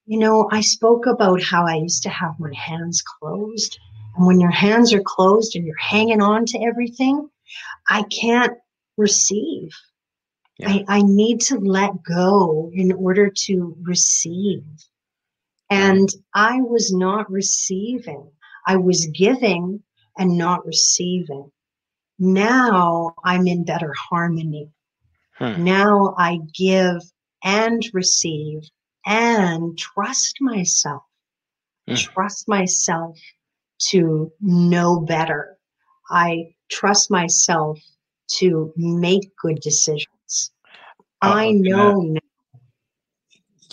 [0.05, 3.79] You know, I spoke about how I used to have my hands closed.
[4.15, 7.29] And when your hands are closed and you're hanging on to everything,
[7.89, 8.57] I can't
[8.97, 9.69] receive.
[10.57, 10.69] Yeah.
[10.69, 14.63] I, I need to let go in order to receive.
[15.71, 18.29] And I was not receiving.
[18.67, 19.81] I was giving
[20.17, 21.51] and not receiving.
[22.19, 24.69] Now I'm in better harmony.
[25.37, 25.63] Hmm.
[25.63, 27.01] Now I give
[27.43, 28.69] and receive
[29.05, 31.03] and trust myself.
[31.89, 31.97] Mm.
[31.97, 33.17] Trust myself
[33.89, 35.57] to know better.
[36.09, 37.79] I trust myself
[38.39, 40.51] to make good decisions.
[41.23, 42.19] Oh, I know yeah.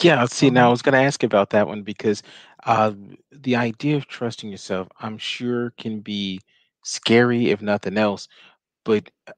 [0.03, 2.23] Yeah, see, now I was going to ask about that one because
[2.65, 2.93] uh,
[3.33, 6.41] the idea of trusting yourself, I'm sure, can be
[6.85, 8.29] scary if nothing else.
[8.85, 9.33] But uh,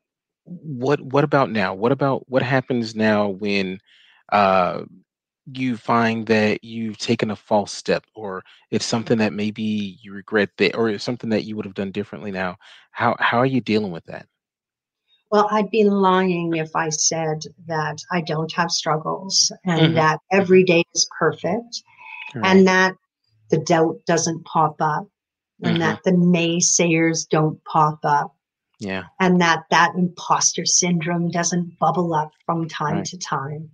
[0.47, 1.75] what what about now?
[1.75, 3.81] What about what happens now when
[4.33, 4.83] uh,
[5.53, 10.51] you find that you've taken a false step or it's something that maybe you regret
[10.59, 12.57] that or it's something that you would have done differently now
[12.93, 14.27] how how are you dealing with that
[15.31, 19.95] well i'd be lying if i said that i don't have struggles and mm-hmm.
[19.95, 21.83] that every day is perfect
[22.35, 22.47] right.
[22.47, 22.95] and that
[23.51, 25.07] the doubt doesn't pop up
[25.63, 25.81] and mm-hmm.
[25.81, 28.35] that the naysayers don't pop up
[28.79, 33.05] yeah and that that imposter syndrome doesn't bubble up from time right.
[33.05, 33.71] to time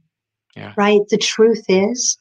[0.57, 0.73] yeah.
[0.77, 1.03] Right?
[1.11, 2.17] The truth is,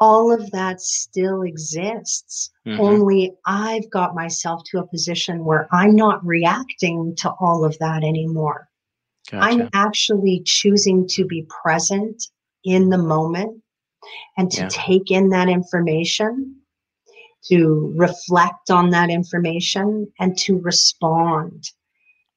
[0.00, 2.50] all of that still exists.
[2.66, 2.80] Mm-hmm.
[2.80, 8.02] Only I've got myself to a position where I'm not reacting to all of that
[8.02, 8.68] anymore.
[9.30, 9.44] Gotcha.
[9.44, 12.28] I'm actually choosing to be present
[12.64, 13.62] in the moment
[14.36, 14.68] and to yeah.
[14.70, 16.56] take in that information,
[17.46, 21.70] to reflect on that information, and to respond.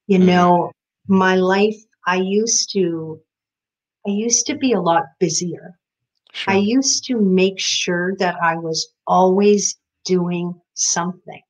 [0.08, 0.28] You mm-hmm.
[0.28, 0.72] know,
[1.08, 3.20] my life, I used to
[4.08, 5.79] I used to be a lot busier.
[6.34, 6.54] Sure.
[6.54, 11.42] I used to make sure that I was always doing something.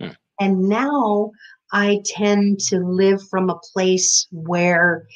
[0.00, 0.10] Hmm.
[0.40, 1.32] And now
[1.72, 5.06] I tend to live from a place where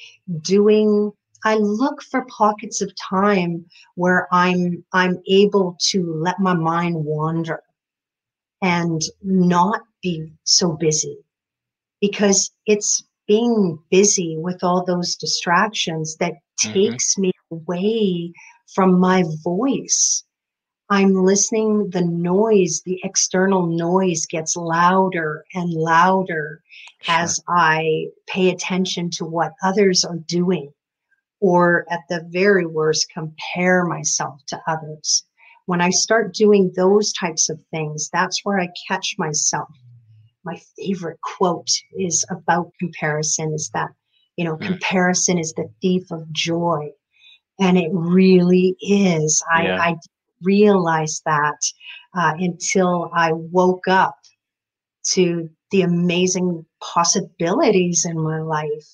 [0.43, 1.13] doing
[1.45, 7.63] I look for pockets of time where I'm I'm able to let my mind wander
[8.63, 11.19] and not be so busy
[12.01, 16.73] because it's being busy with all those distractions that mm-hmm.
[16.73, 18.33] takes me away
[18.75, 20.25] from my voice.
[20.89, 26.63] I'm listening, the noise, the external noise gets louder and louder
[27.03, 27.15] sure.
[27.15, 30.73] as I pay attention to what others are doing,
[31.41, 35.25] or at the very worst, compare myself to others.
[35.67, 39.69] When I start doing those types of things, that's where I catch myself
[40.45, 43.91] my favorite quote is about comparison is that,
[44.37, 44.67] you know, mm.
[44.67, 46.91] comparison is the thief of joy.
[47.61, 49.43] And it really is.
[49.53, 49.81] I, yeah.
[49.81, 49.97] I
[50.43, 51.59] realized that
[52.15, 54.17] uh, until I woke up
[55.09, 58.89] to the amazing possibilities in my life.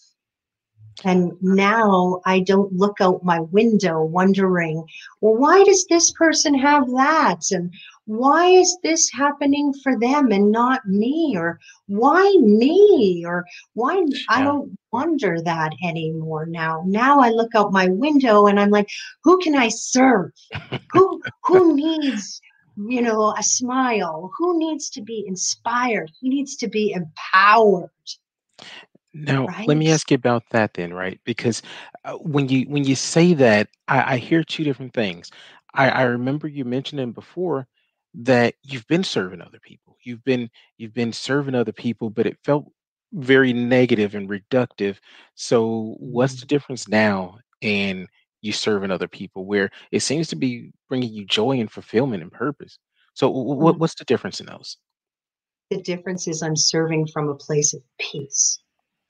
[1.04, 4.84] And now I don't look out my window wondering,
[5.20, 7.42] well, why does this person have that?
[7.50, 7.72] And
[8.07, 11.34] why is this happening for them and not me?
[11.36, 13.24] Or why me?
[13.26, 13.44] Or
[13.74, 14.04] why?
[14.09, 14.18] Yeah.
[14.28, 16.82] I don't wonder that anymore now.
[16.86, 18.88] Now I look out my window and I'm like,
[19.24, 20.30] who can I serve?
[20.92, 22.40] who, who needs
[22.76, 24.30] you know, a smile?
[24.36, 26.11] Who needs to be inspired?
[26.20, 27.90] Who needs to be empowered?
[29.14, 29.66] Now, right?
[29.66, 31.18] let me ask you about that then, right?
[31.24, 31.62] Because
[32.04, 35.30] uh, when you when you say that, I, I hear two different things.
[35.72, 37.66] I, I remember you mentioning before
[38.16, 39.96] that you've been serving other people.
[40.02, 42.70] You've been you've been serving other people, but it felt
[43.12, 44.96] very negative and reductive.
[45.34, 46.48] So, what's the mm-hmm.
[46.48, 48.08] difference now in
[48.46, 52.32] you serving other people where it seems to be bringing you joy and fulfillment and
[52.32, 52.78] purpose.
[53.14, 53.78] So what mm.
[53.78, 54.78] what's the difference in those?
[55.70, 58.60] The difference is I'm serving from a place of peace.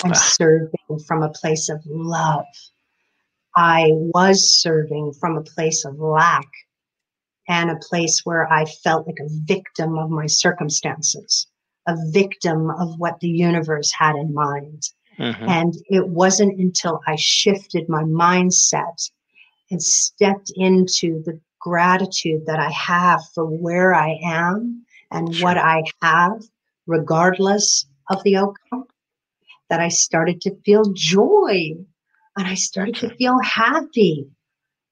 [0.04, 0.14] I'm ah.
[0.14, 0.70] serving
[1.06, 2.46] from a place of love.
[3.54, 6.48] I was serving from a place of lack
[7.48, 11.46] and a place where I felt like a victim of my circumstances,
[11.86, 14.82] a victim of what the universe had in mind.
[15.18, 15.48] Mm-hmm.
[15.48, 19.10] And it wasn't until I shifted my mindset
[19.70, 25.44] and stepped into the gratitude that I have for where I am and sure.
[25.44, 26.42] what I have,
[26.86, 28.84] regardless of the outcome,
[29.70, 31.72] that I started to feel joy
[32.36, 34.28] and I started to feel happy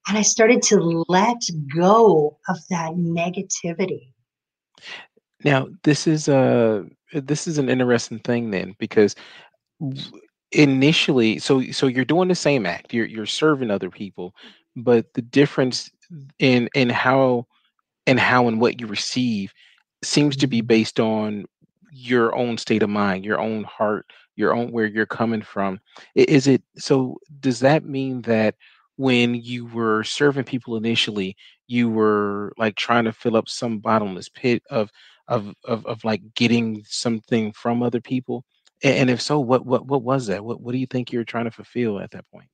[0.07, 1.37] and I started to let
[1.75, 4.11] go of that negativity.
[5.43, 9.15] Now, this is a this is an interesting thing then because
[10.51, 14.33] initially so so you're doing the same act you're you're serving other people
[14.75, 15.89] but the difference
[16.39, 17.45] in in how
[18.07, 19.53] and how and what you receive
[20.03, 20.67] seems to be mm-hmm.
[20.67, 21.45] based on
[21.91, 25.79] your own state of mind, your own heart, your own where you're coming from.
[26.13, 27.17] Is it so?
[27.39, 28.55] Does that mean that
[28.97, 31.35] when you were serving people initially,
[31.67, 34.89] you were like trying to fill up some bottomless pit of
[35.27, 38.45] of of, of like getting something from other people?
[38.83, 40.43] And if so, what what what was that?
[40.43, 42.49] What what do you think you were trying to fulfill at that point?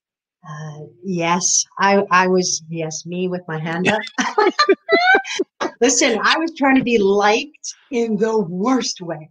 [0.48, 4.02] Uh, yes, I, I was, yes, me with my hand up.
[5.82, 9.30] Listen, I was trying to be liked in the worst way.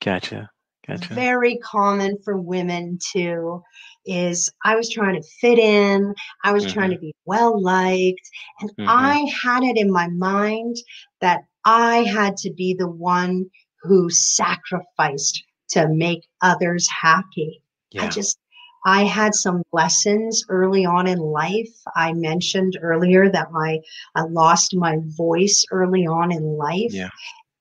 [0.00, 0.50] Gotcha.
[0.86, 1.14] Gotcha.
[1.14, 3.62] Very common for women too
[4.04, 6.14] is I was trying to fit in,
[6.44, 6.74] I was mm-hmm.
[6.74, 8.28] trying to be well liked,
[8.60, 8.88] and mm-hmm.
[8.88, 10.76] I had it in my mind
[11.20, 13.46] that I had to be the one
[13.82, 17.62] who sacrificed to make others happy.
[17.90, 18.04] Yeah.
[18.04, 18.38] I just
[18.86, 21.72] I had some lessons early on in life.
[21.96, 23.80] I mentioned earlier that my
[24.14, 26.92] I lost my voice early on in life.
[26.92, 27.08] Yeah.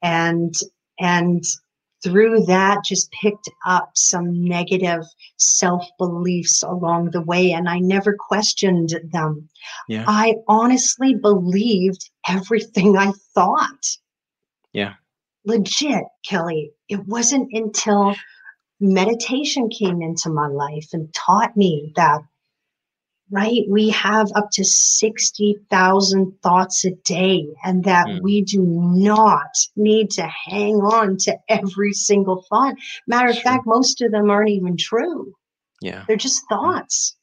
[0.01, 0.53] And
[0.99, 1.43] and
[2.03, 5.03] through that just picked up some negative
[5.37, 9.47] self beliefs along the way and I never questioned them.
[9.87, 10.03] Yeah.
[10.07, 13.97] I honestly believed everything I thought.
[14.73, 14.93] Yeah.
[15.45, 16.71] Legit, Kelly.
[16.89, 18.15] It wasn't until
[18.79, 22.21] meditation came into my life and taught me that
[23.31, 23.63] right?
[23.67, 28.21] We have up to 60,000 thoughts a day and that mm.
[28.21, 32.75] we do not need to hang on to every single thought.
[33.07, 35.33] Matter of fact most of them aren't even true.
[35.81, 36.05] Yeah.
[36.07, 37.15] They're just thoughts.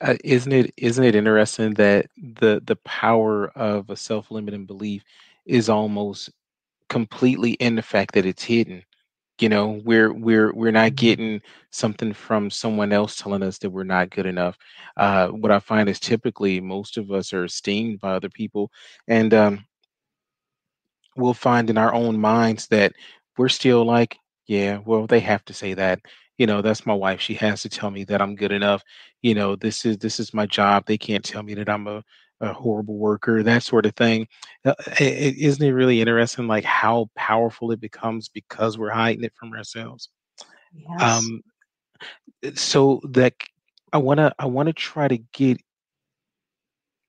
[0.00, 5.04] Uh, isn't it isn't it interesting that the the power of a self-limiting belief
[5.44, 6.30] is almost
[6.88, 8.82] completely in the fact that it's hidden
[9.42, 10.94] you know we're we're we're not mm-hmm.
[10.94, 14.56] getting something from someone else telling us that we're not good enough.
[14.96, 18.70] Uh, what i find is typically most of us are esteemed by other people
[19.08, 19.64] and um,
[21.16, 22.92] we'll find in our own minds that
[23.38, 26.00] we're still like yeah well they have to say that.
[26.38, 27.20] You know that's my wife.
[27.20, 28.82] She has to tell me that i'm good enough.
[29.22, 30.84] You know this is this is my job.
[30.86, 32.02] They can't tell me that i'm a
[32.40, 34.26] a horrible worker, that sort of thing.
[34.64, 39.34] Uh, is isn't it really interesting, like how powerful it becomes because we're hiding it
[39.34, 40.08] from ourselves?
[40.72, 41.02] Yes.
[41.02, 41.42] Um,
[42.54, 43.34] so that
[43.92, 45.60] I wanna I wanna try to get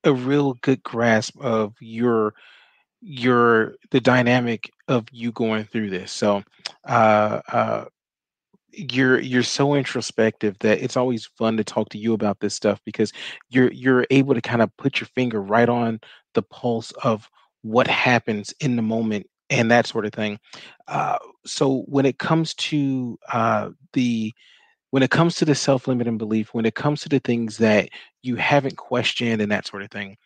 [0.04, 2.34] a real good grasp of your
[3.02, 6.12] your the dynamic of you going through this.
[6.12, 6.44] So,
[6.88, 7.86] uh, uh,
[8.72, 12.80] you're you're so introspective that it's always fun to talk to you about this stuff
[12.86, 13.12] because
[13.50, 16.00] you're you're able to kind of put your finger right on
[16.34, 17.30] the pulse of
[17.62, 20.40] what happens in the moment and that sort of thing.
[20.88, 24.34] Uh, so when it comes to uh, the
[24.92, 27.90] when it comes to the self-limiting belief, when it comes to the things that
[28.24, 30.18] you haven't questioned and that sort of thing,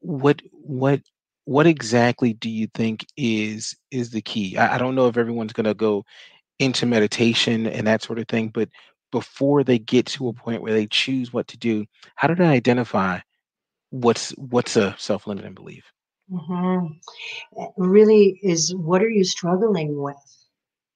[0.00, 1.00] what what
[1.44, 4.56] what exactly do you think is is the key?
[4.56, 6.04] I, I don't know if everyone's gonna go
[6.60, 8.68] into meditation and that sort of thing, but
[9.10, 12.46] before they get to a point where they choose what to do, how do they
[12.46, 13.18] identify
[13.90, 15.84] what's what's a self-limiting belief?
[16.30, 16.86] hmm
[17.76, 20.16] Really is what are you struggling with?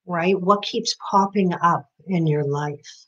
[0.06, 0.40] Right?
[0.40, 3.06] What keeps popping up in your life?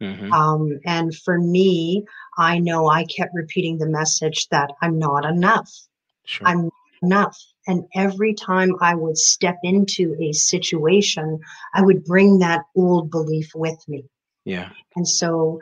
[0.00, 2.04] hmm Um, and for me,
[2.38, 5.70] I know I kept repeating the message that I'm not enough.
[6.24, 6.46] Sure.
[6.46, 6.70] I'm
[7.02, 7.38] enough.
[7.66, 11.40] And every time I would step into a situation,
[11.74, 14.04] I would bring that old belief with me.
[14.44, 14.70] Yeah.
[14.94, 15.60] And so,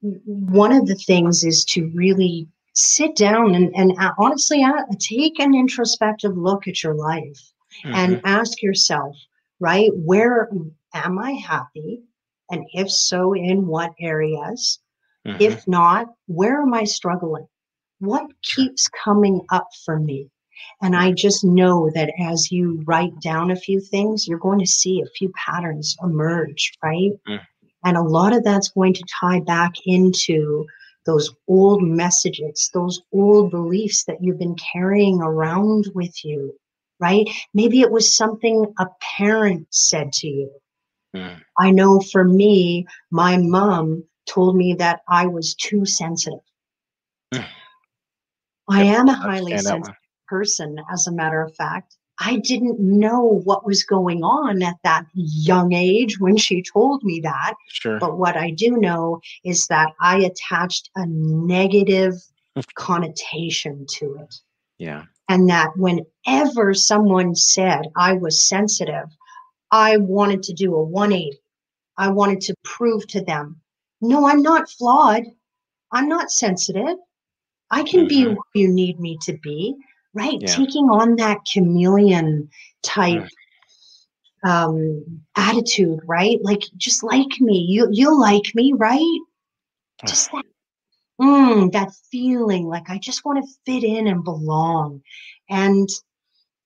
[0.00, 5.38] one of the things is to really sit down and, and uh, honestly uh, take
[5.38, 7.40] an introspective look at your life
[7.82, 9.16] hmm and ask yourself,
[9.58, 10.48] right, where
[10.94, 12.02] am I happy?
[12.50, 14.78] And if so, in what areas?
[15.26, 17.48] hmm If not, where am I struggling?
[17.98, 20.30] What keeps coming up for me?
[20.82, 24.66] And I just know that as you write down a few things, you're going to
[24.66, 27.12] see a few patterns emerge, right?
[27.28, 27.40] Mm.
[27.84, 30.66] And a lot of that's going to tie back into
[31.06, 36.54] those old messages, those old beliefs that you've been carrying around with you,
[36.98, 37.28] right?
[37.52, 38.86] Maybe it was something a
[39.16, 40.50] parent said to you.
[41.14, 41.42] Mm.
[41.58, 46.40] I know for me, my mom told me that I was too sensitive.
[47.32, 47.46] Mm.
[48.68, 48.96] I Yep.
[48.96, 49.94] am a highly sensitive.
[50.34, 51.96] Person, as a matter of fact.
[52.18, 57.20] I didn't know what was going on at that young age when she told me
[57.20, 57.54] that.
[57.68, 57.98] Sure.
[58.00, 62.14] But what I do know is that I attached a negative
[62.74, 64.34] connotation to it.
[64.78, 65.04] Yeah.
[65.28, 69.08] And that whenever someone said I was sensitive,
[69.70, 71.38] I wanted to do a 180.
[71.96, 73.60] I wanted to prove to them,
[74.00, 75.24] no, I'm not flawed.
[75.92, 76.96] I'm not sensitive.
[77.70, 79.74] I can be hmm who you need me to be,
[80.14, 80.40] right?
[80.40, 80.54] Yeah.
[80.54, 82.48] Taking on that chameleon
[82.82, 83.28] type
[84.44, 84.48] Mm.
[84.48, 86.38] um, attitude, right?
[86.42, 87.58] Like, just like me.
[87.58, 89.20] You, you'll like me, right?
[90.06, 90.44] Just that,
[91.20, 95.02] mm, that feeling like I just want to fit in and belong.
[95.48, 95.88] And,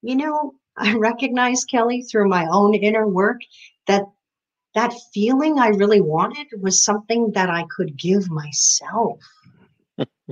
[0.03, 3.41] you know, I recognize, Kelly, through my own inner work
[3.87, 4.05] that
[4.75, 9.19] that feeling I really wanted was something that I could give myself.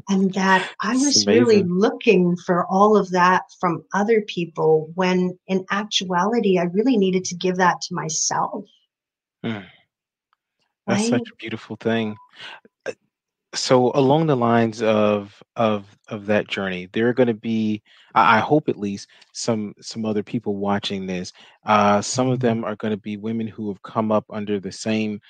[0.09, 5.65] And that I was really looking for all of that from other people when in
[5.71, 8.65] actuality, I really needed to give that to myself,
[9.45, 9.65] Mm.
[10.87, 11.11] That's right?
[11.11, 12.17] such a beautiful thing.
[12.85, 12.93] Uh,
[13.55, 17.83] So along the lines of of of that journey, there are going to be,
[18.15, 21.33] I I hope at least, some some other people watching this.
[21.65, 24.73] Uh, some of them are going to be women who have come up under the
[24.73, 25.21] same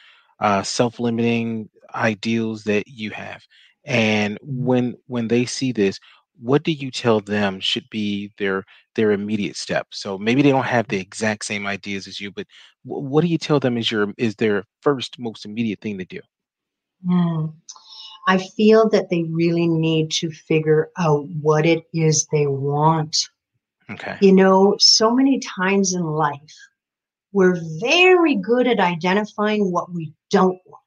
[0.40, 3.42] uh, self-limiting ideals that you have.
[3.87, 5.99] And when when they see this,
[6.39, 8.64] what do you tell them should be their
[8.95, 9.87] their immediate step?
[9.93, 12.47] So maybe they don't have the exact same ideas as you, but
[12.82, 16.05] wh- what do you tell them is your is their first most immediate thing to
[16.05, 16.20] do?
[17.09, 17.55] Mm.
[18.28, 23.16] I feel that they really need to figure out what it is they want.
[23.89, 24.16] Okay.
[24.20, 26.57] You know, so many times in life,
[27.32, 30.82] we're very good at identifying what we don't want.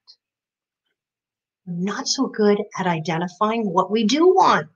[1.70, 4.70] Not so good at identifying what we do want.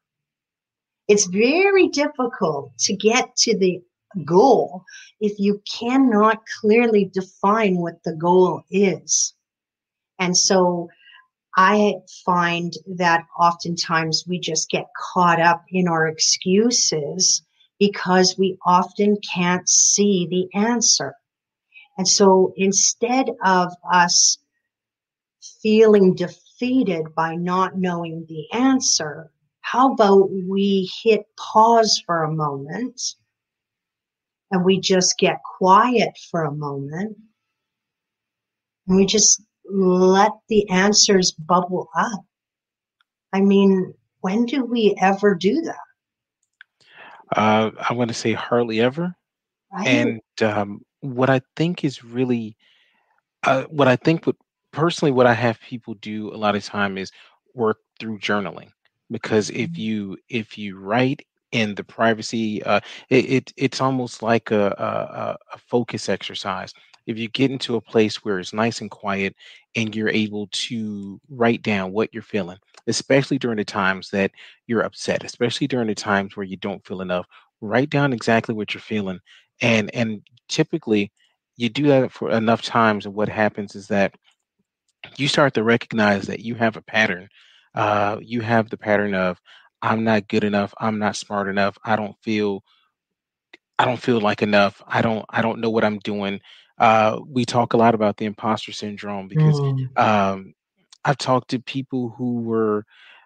[1.08, 3.82] It's very difficult to get to the
[4.24, 4.84] goal
[5.20, 9.34] if you cannot clearly define what the goal is.
[10.20, 10.88] And so
[11.58, 17.42] I find that oftentimes we just get caught up in our excuses
[17.80, 21.16] because we often can't see the answer.
[21.98, 24.38] And so instead of us
[25.62, 26.16] feeling
[26.60, 29.32] defeated by not knowing the answer,
[29.62, 33.02] how about we hit pause for a moment
[34.52, 37.18] and we just get quiet for a moment
[38.88, 42.26] and we just let the answers bubble up?
[43.32, 45.76] I mean, when do we ever do that?
[47.36, 49.16] Uh, I want to say hardly ever.
[49.72, 49.88] Right?
[49.88, 52.56] And um, what I think is really,
[53.44, 54.36] uh, what I think would
[54.74, 57.12] personally, what I have people do a lot of time is
[57.56, 58.70] work through journaling
[59.12, 61.22] because if you if you write
[61.54, 66.74] in the privacy, uh, it, it it's almost like a, a a a focus exercise.
[67.08, 69.36] If you get into a place where it's nice and quiet
[69.76, 72.58] and you're able to write down what you're feeling,
[72.88, 74.32] especially during the times that
[74.68, 77.28] you're upset, especially during the times where you don't feel enough,
[77.62, 79.20] write down exactly what you're feeling.
[79.62, 81.12] And and typically
[81.58, 84.16] you do that for enough times, and what happens is that
[85.18, 87.30] you start to recognize that you have a pattern.
[87.76, 89.40] Uh, you have the pattern of
[89.82, 92.64] I'm not good enough, I'm not smart enough, I don't feel
[93.78, 94.82] I don't feel like enough.
[94.88, 96.40] I don't I don't know what I'm doing.
[96.80, 99.98] uh, we talk a lot about the imposter syndrome because Mm.
[99.98, 100.54] um,
[101.06, 102.86] I've talked to people who were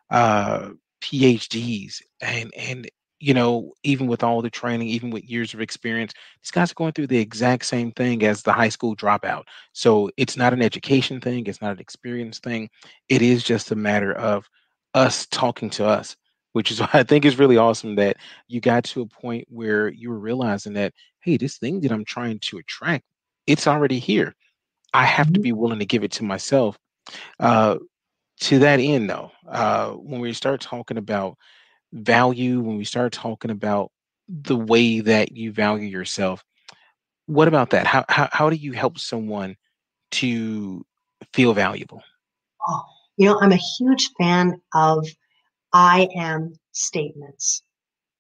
[0.09, 0.71] uh,
[1.01, 2.89] PhDs and and
[3.19, 6.75] you know even with all the training, even with years of experience, these guys are
[6.75, 9.43] going through the exact same thing as the high school dropout.
[9.73, 12.69] So it's not an education thing, it's not an experience thing.
[13.09, 14.47] It is just a matter of
[14.93, 16.15] us talking to us,
[16.53, 19.89] which is why I think is really awesome that you got to a point where
[19.89, 23.03] you were realizing that hey, this thing that I'm trying to attract,
[23.47, 24.35] it's already here.
[24.93, 25.43] I have to Mhm.
[25.43, 26.77] be willing to give it to myself.
[27.39, 27.77] Uh,
[28.41, 31.37] to that end, though, uh, when we start talking about
[31.93, 33.91] value, when we start talking about
[34.27, 36.43] the way that you value yourself,
[37.27, 37.85] what about that?
[37.87, 39.55] How how, how do you help someone
[40.11, 40.85] to
[41.33, 42.01] feel valuable?
[42.67, 42.83] Oh,
[43.17, 45.07] you know, I'm a huge fan of
[45.73, 47.63] I am statements.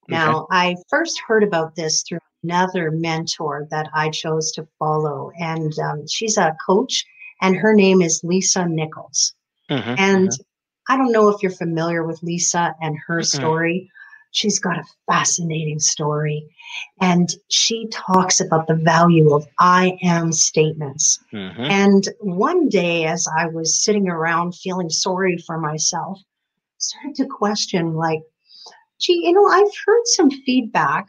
[0.09, 0.15] Okay.
[0.15, 5.77] Now, I first heard about this through another mentor that I chose to follow, and
[5.79, 7.05] um, she's a coach,
[7.41, 9.33] and her name is Lisa Nichols.
[9.69, 10.46] hmm And hmm
[10.89, 13.89] I don't know if you're familiar with Lisa and her story.
[14.31, 16.45] She's got a fascinating story,
[17.01, 21.19] and she talks about the value of I am statements.
[21.31, 26.19] hmm And one day, as I was sitting around feeling sorry for myself,
[26.77, 28.21] started to question, like,
[28.99, 31.07] gee, you know, I've heard some feedback,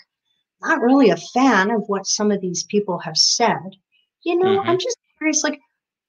[0.63, 3.77] not really a fan of what some of these people have said.
[4.23, 5.61] You know, hmm I'm just curious, like,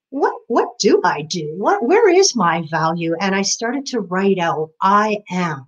[0.10, 1.53] what what do I do?
[1.57, 3.16] What where is my value?
[3.20, 5.68] And I started to write out, I am.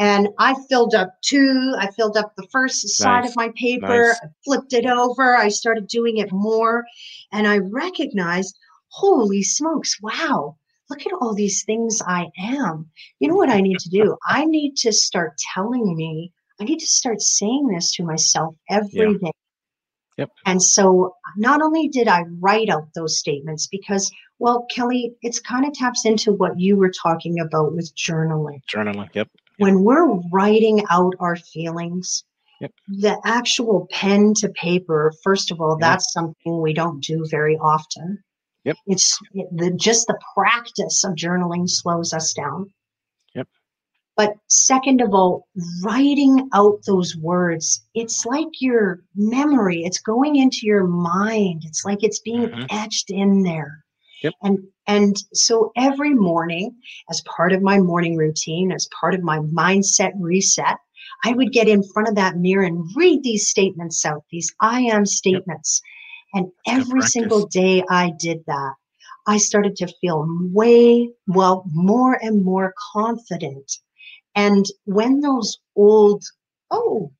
[0.00, 4.20] And I filled up two, I filled up the first side of my paper, nice.
[4.22, 6.84] I flipped it over, I started doing it more,
[7.30, 10.56] and I recognized, holy smokes, wow,
[10.90, 12.90] look at all these things I am.
[13.20, 14.16] You know what I need to do?
[14.26, 18.78] I need to start telling me, I need to start saying this to myself Yeah.
[18.78, 19.30] every day.
[20.16, 20.30] Yep.
[20.46, 25.66] And so not only did I write out those statements because, well, Kelly, it's kind
[25.66, 29.08] of taps into what you were talking about with journaling Journaling.
[29.14, 29.28] Yep.
[29.28, 29.28] Yep.
[29.58, 32.24] when we're writing out our feelings,
[32.60, 32.70] Yep.
[32.88, 38.22] the actual pen to paper, first of all, that's something we don't do very often.
[38.64, 38.76] Yep.
[38.86, 42.72] It's it- the, just the practice of journaling slows us down.
[44.18, 44.30] Yep.
[44.30, 45.48] But second of all,
[45.82, 51.64] writing out those words, it's like your memory, it's going into your mind.
[51.64, 53.84] It's like it's being hmm etched in there.
[54.22, 54.34] Yep.
[54.42, 56.76] And and so every morning,
[57.10, 60.76] as part of my morning routine, as part of my mindset reset,
[61.24, 64.82] I would get in front of that mirror and read these statements out, these I
[64.82, 65.44] am Yep.
[65.44, 65.80] statements.
[66.34, 68.74] And every single day I did that,
[69.26, 73.78] I started to feel way, well, more and more confident.
[74.34, 76.24] And when those old,
[76.70, 77.12] oh,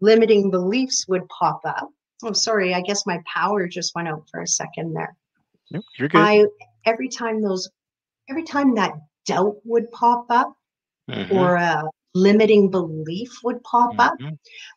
[0.00, 1.90] limiting beliefs would pop up,
[2.22, 5.16] oh, sorry, I guess my power just went out for a second there.
[5.70, 5.82] Yep.
[5.98, 6.18] You're good.
[6.18, 6.46] I,
[6.86, 7.68] every time those,
[8.28, 8.92] every time that
[9.26, 10.56] doubt would pop up
[11.10, 11.84] hmm or a
[12.14, 14.34] limiting belief would pop up, hmm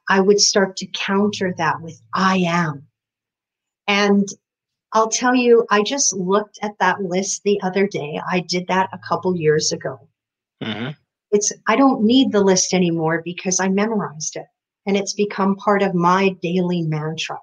[0.10, 2.88] I would start to counter that with I am.
[3.88, 4.28] And
[4.94, 8.20] I'll tell you, I just looked at that list the other day.
[8.28, 10.08] I did that a couple years ago.
[10.64, 10.90] hmm
[11.36, 14.46] It's I don't need the list anymore because I memorized it
[14.86, 17.38] and it's become part of my daily mantra.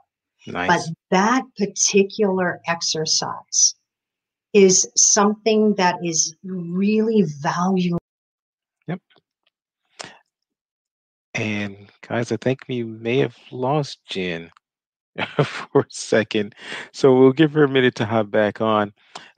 [0.47, 0.69] Nice.
[0.69, 3.75] But that particular exercise
[4.55, 7.99] is something that is really valuable.
[8.89, 9.01] Yep.
[11.35, 14.51] And guys, I think we may have lost Jen
[15.45, 16.55] for a second.
[16.93, 18.93] So we'll give her a minute to hop back on.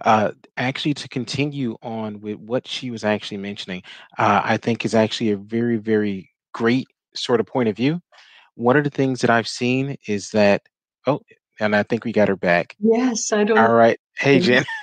[0.04, 3.82] Uh, actually, to continue on with what she was actually mentioning,
[4.18, 8.00] uh, I think is actually a very, very great sort of point of view.
[8.54, 10.62] One of the things that I've seen is that,
[11.06, 11.20] oh,
[11.58, 12.76] and I think we got her back.
[12.78, 13.98] Yes, I don't right.
[14.16, 14.64] Hey, Jen.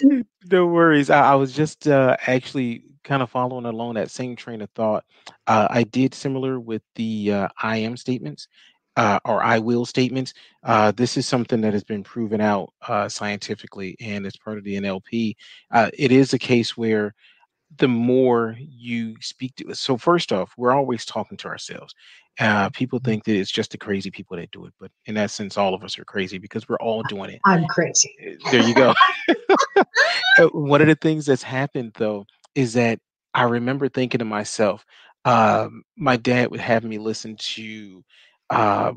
[0.50, 1.10] No worries.
[1.10, 5.04] I, I was just uh, actually kind of following along that same train of thought.
[5.46, 8.48] Uh, I did similar with the uh, I am statements
[8.98, 10.34] uh, or I will statements.
[10.64, 14.64] Uh, this is something that has been proven out uh, scientifically and as part of
[14.64, 15.36] the NLP.
[15.70, 17.14] Uh, it is a case where
[17.76, 21.94] the more you speak to so first off we're always talking to ourselves
[22.40, 25.58] uh, people think that it's just the crazy people that do it but in essence
[25.58, 28.10] all of us are crazy because we're all doing it I'm crazy.
[28.26, 28.94] Uh, there you go
[30.38, 32.24] Uh, one of the things that's happened though
[32.54, 33.00] is that
[33.34, 34.84] I remember thinking to myself,
[35.24, 38.04] um, my dad would have me listen to,
[38.50, 38.92] uh,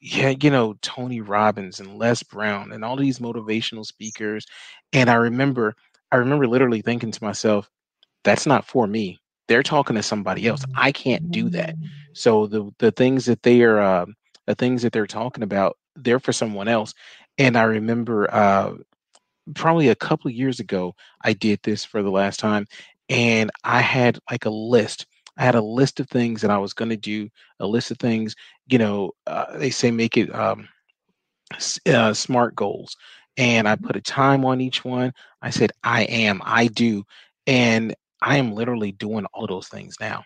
[0.00, 4.46] yeah, you know, Tony Robbins and Les Brown and all these motivational speakers,
[4.92, 5.74] and I remember,
[6.12, 7.68] I remember literally thinking to myself,
[8.24, 9.18] that's not for me.
[9.48, 10.64] They're talking to somebody else.
[10.76, 11.76] I can't do that.
[12.12, 14.14] So the the things that they are, um
[14.46, 16.94] the things that they're talking about, they're for someone else.
[17.38, 18.74] And I remember uh,
[19.54, 22.66] probably a couple years ago, I did this for the last time,
[23.08, 25.06] and I had like a list.
[25.38, 27.30] I had a list of things that I was going to do,
[27.60, 28.34] a list of things,
[28.68, 30.68] you know, uh, they say make it um,
[31.86, 32.96] uh, smart goals.
[33.36, 35.12] And I put a time on each one.
[35.40, 37.04] I said, I am, I do.
[37.46, 40.24] And I am literally doing all those things now.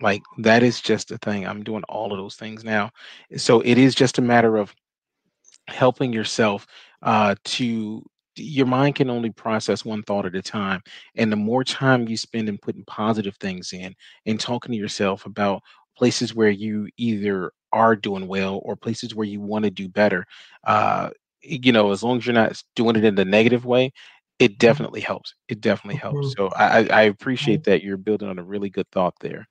[0.00, 1.46] Like that is just a thing.
[1.46, 2.90] I'm doing all of those things now.
[3.36, 4.72] So it is just a matter of
[5.68, 6.66] helping yourself
[7.02, 8.04] uh, to
[8.36, 10.80] your mind can only process one thought at a time
[11.16, 13.94] and the more time you spend in putting positive things in
[14.26, 15.62] and talking to yourself about
[15.96, 20.24] places where you either are doing well or places where you want to do better
[20.64, 21.10] uh
[21.42, 23.92] you know as long as you're not doing it in the negative way
[24.38, 26.32] it definitely helps it definitely helps.
[26.36, 29.46] so i I appreciate that you're building on a really good thought there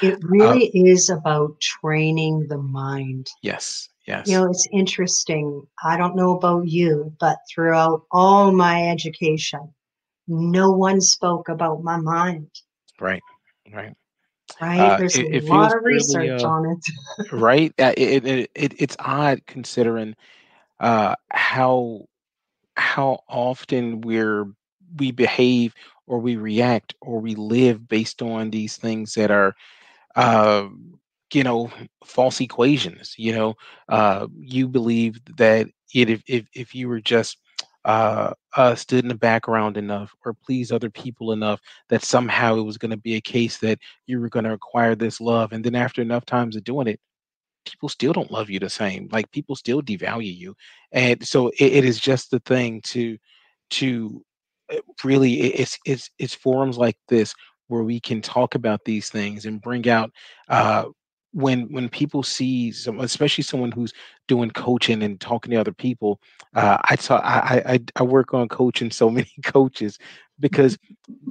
[0.00, 3.26] It uh really is about training the mind.
[3.42, 4.24] yes yes.
[4.24, 5.66] You know, it's interesting.
[5.82, 9.74] I don't know about you, but throughout all my education,
[10.26, 12.50] no one spoke about my mind,
[13.00, 13.22] right
[13.74, 13.94] right
[14.60, 14.92] right?
[14.92, 17.26] uh There's a it, it lot of really research uh on it.
[17.32, 20.14] right uh, it, it, it it's odd considering
[20.80, 22.06] uh how
[22.76, 24.46] how often we're
[24.98, 25.74] we behave
[26.06, 29.54] or we react or we live based on these things that are
[30.18, 30.68] uh,
[31.32, 31.70] you know
[32.04, 33.54] false equations you know
[33.88, 37.38] uh, you believe that it, if, if if you were just
[37.84, 42.62] uh, uh, stood in the background enough or please other people enough that somehow it
[42.62, 45.64] was going to be a case that you were going to acquire this love and
[45.64, 47.00] then after enough times of doing it
[47.64, 49.08] people still don't love you the same.
[49.12, 50.54] Like people still devalue you,
[50.92, 53.18] and so it, it is just the thing to
[53.70, 54.24] to
[54.72, 57.34] uh, really it's it's it's forums like this
[57.68, 60.10] where we can talk about these things and bring out
[60.48, 60.84] uh
[61.32, 63.92] when when people see some especially someone who's
[64.26, 66.18] doing coaching and talking to other people
[66.54, 69.98] uh i saw i i i work on coaching so many coaches
[70.40, 70.78] because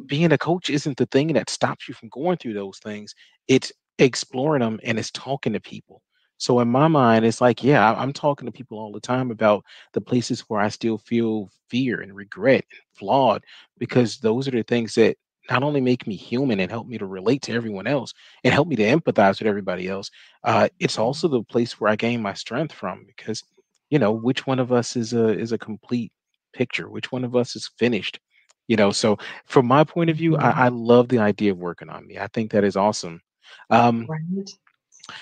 [0.05, 3.13] being a coach isn't the thing that stops you from going through those things.
[3.47, 6.01] It's exploring them and it's talking to people.
[6.37, 9.63] So in my mind, it's like, yeah, I'm talking to people all the time about
[9.93, 13.43] the places where I still feel fear and regret and flawed,
[13.79, 15.17] because those are the things that
[15.49, 18.67] not only make me human and help me to relate to everyone else and help
[18.67, 20.09] me to empathize with everybody else.
[20.43, 23.43] Uh, it's also the place where I gain my strength from because,
[23.89, 26.11] you know, which one of us is a is a complete
[26.53, 26.89] picture?
[26.89, 28.19] Which one of us is finished?
[28.67, 30.71] You know, so from my point of view, I, I Mhm.
[30.71, 32.17] love the idea of working on me.
[32.17, 33.21] I think that is awesome.
[33.69, 34.49] Um, Right.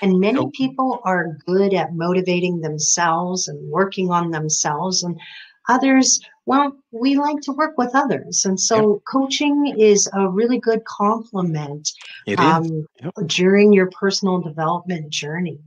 [0.01, 5.19] And many so people are good at motivating themselves and working on themselves, and
[5.69, 8.45] others, well, we like to work with others.
[8.45, 11.91] And yep, so coaching is a really good complement
[12.37, 15.59] um, Yep, during your personal development journey.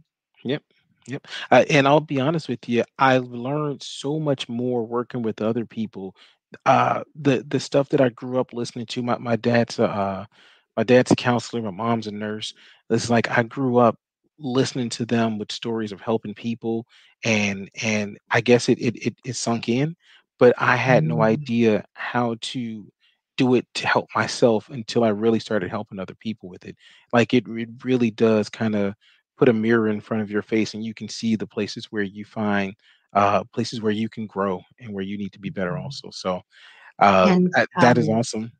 [0.42, 0.62] yep,
[1.06, 1.26] yep.
[1.50, 5.64] Uh, and I'll be honest with you, I've learned so much more working with other
[5.66, 6.14] people.
[6.66, 9.02] Uh, the the stuff that I grew up listening to.
[9.02, 10.26] My my dad's a uh,
[10.76, 11.62] my dad's a counselor.
[11.62, 12.54] My mom's a nurse.
[12.90, 13.98] It's like I grew up
[14.38, 16.86] listening to them with stories of helping people,
[17.24, 19.96] and and I guess it it it, it sunk in,
[20.38, 22.90] but I had no Mm, idea how to
[23.36, 26.76] do it to help myself until I really started helping other people with it.
[27.12, 28.94] Like it, it really does kind of
[29.38, 32.02] put a mirror in front of your face, and you can see the places where
[32.02, 32.74] you find
[33.14, 35.78] uh, places where you can grow and where you need to be better mhm.
[35.78, 36.08] also.
[36.12, 36.40] So
[36.98, 38.52] uh, And that, that is um, awesome.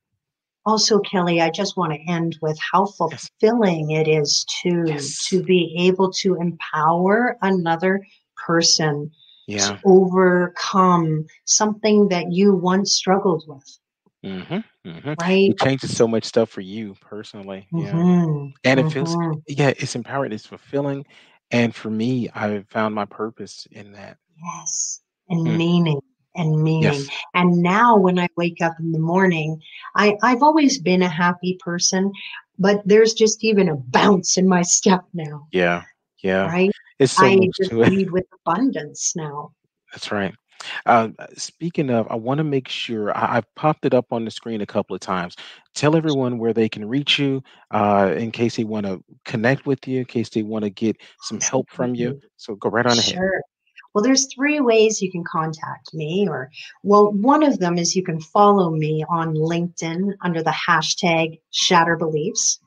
[0.68, 3.30] Also, Kelly, I just want to end with how Yes.
[3.40, 5.28] fulfilling it is to Yes.
[5.28, 8.00] to be able to empower another
[8.46, 9.10] person
[9.58, 9.78] to Yeah.
[9.84, 13.78] overcome something that you once struggled with,
[14.24, 14.64] Mhm.
[14.86, 15.16] Mhm.
[15.20, 15.50] right?
[15.50, 17.68] It changes so much stuff for you personally.
[17.72, 18.04] Yeah.
[18.04, 18.48] Mm-hmm.
[18.64, 19.32] And it feels Mm-hmm.
[19.46, 21.06] yeah, it's empowering, it's fulfilling.
[21.50, 24.18] And for me, I found my purpose in that.
[24.42, 25.00] Yes.
[25.28, 25.56] And Mm.
[25.56, 26.00] meaning
[26.38, 26.84] and meaning.
[26.84, 27.08] Yes.
[27.34, 29.60] And now when I wake up in the morning,
[29.96, 32.10] I, I've always been a happy person,
[32.58, 35.82] but there's just even a bounce in my step now, Yeah.
[36.22, 36.46] Yeah.
[36.46, 36.70] right?
[36.98, 39.52] It's so I just lead with abundance now.
[39.92, 40.34] That's right.
[40.86, 44.30] Uh, speaking of, I want to make sure I, I've popped it up on the
[44.30, 45.36] screen a couple of times.
[45.74, 49.86] Tell everyone where they can reach you uh, in case they want to connect with
[49.86, 52.20] you, in case they want to get some help from you.
[52.36, 53.14] So go right on ahead.
[53.14, 53.40] Sure.
[53.94, 56.50] Well, there's three ways you can contact me, or
[56.82, 61.96] well, one of them is you can follow me on LinkedIn under the hashtag Shatter
[61.96, 62.60] Beliefs.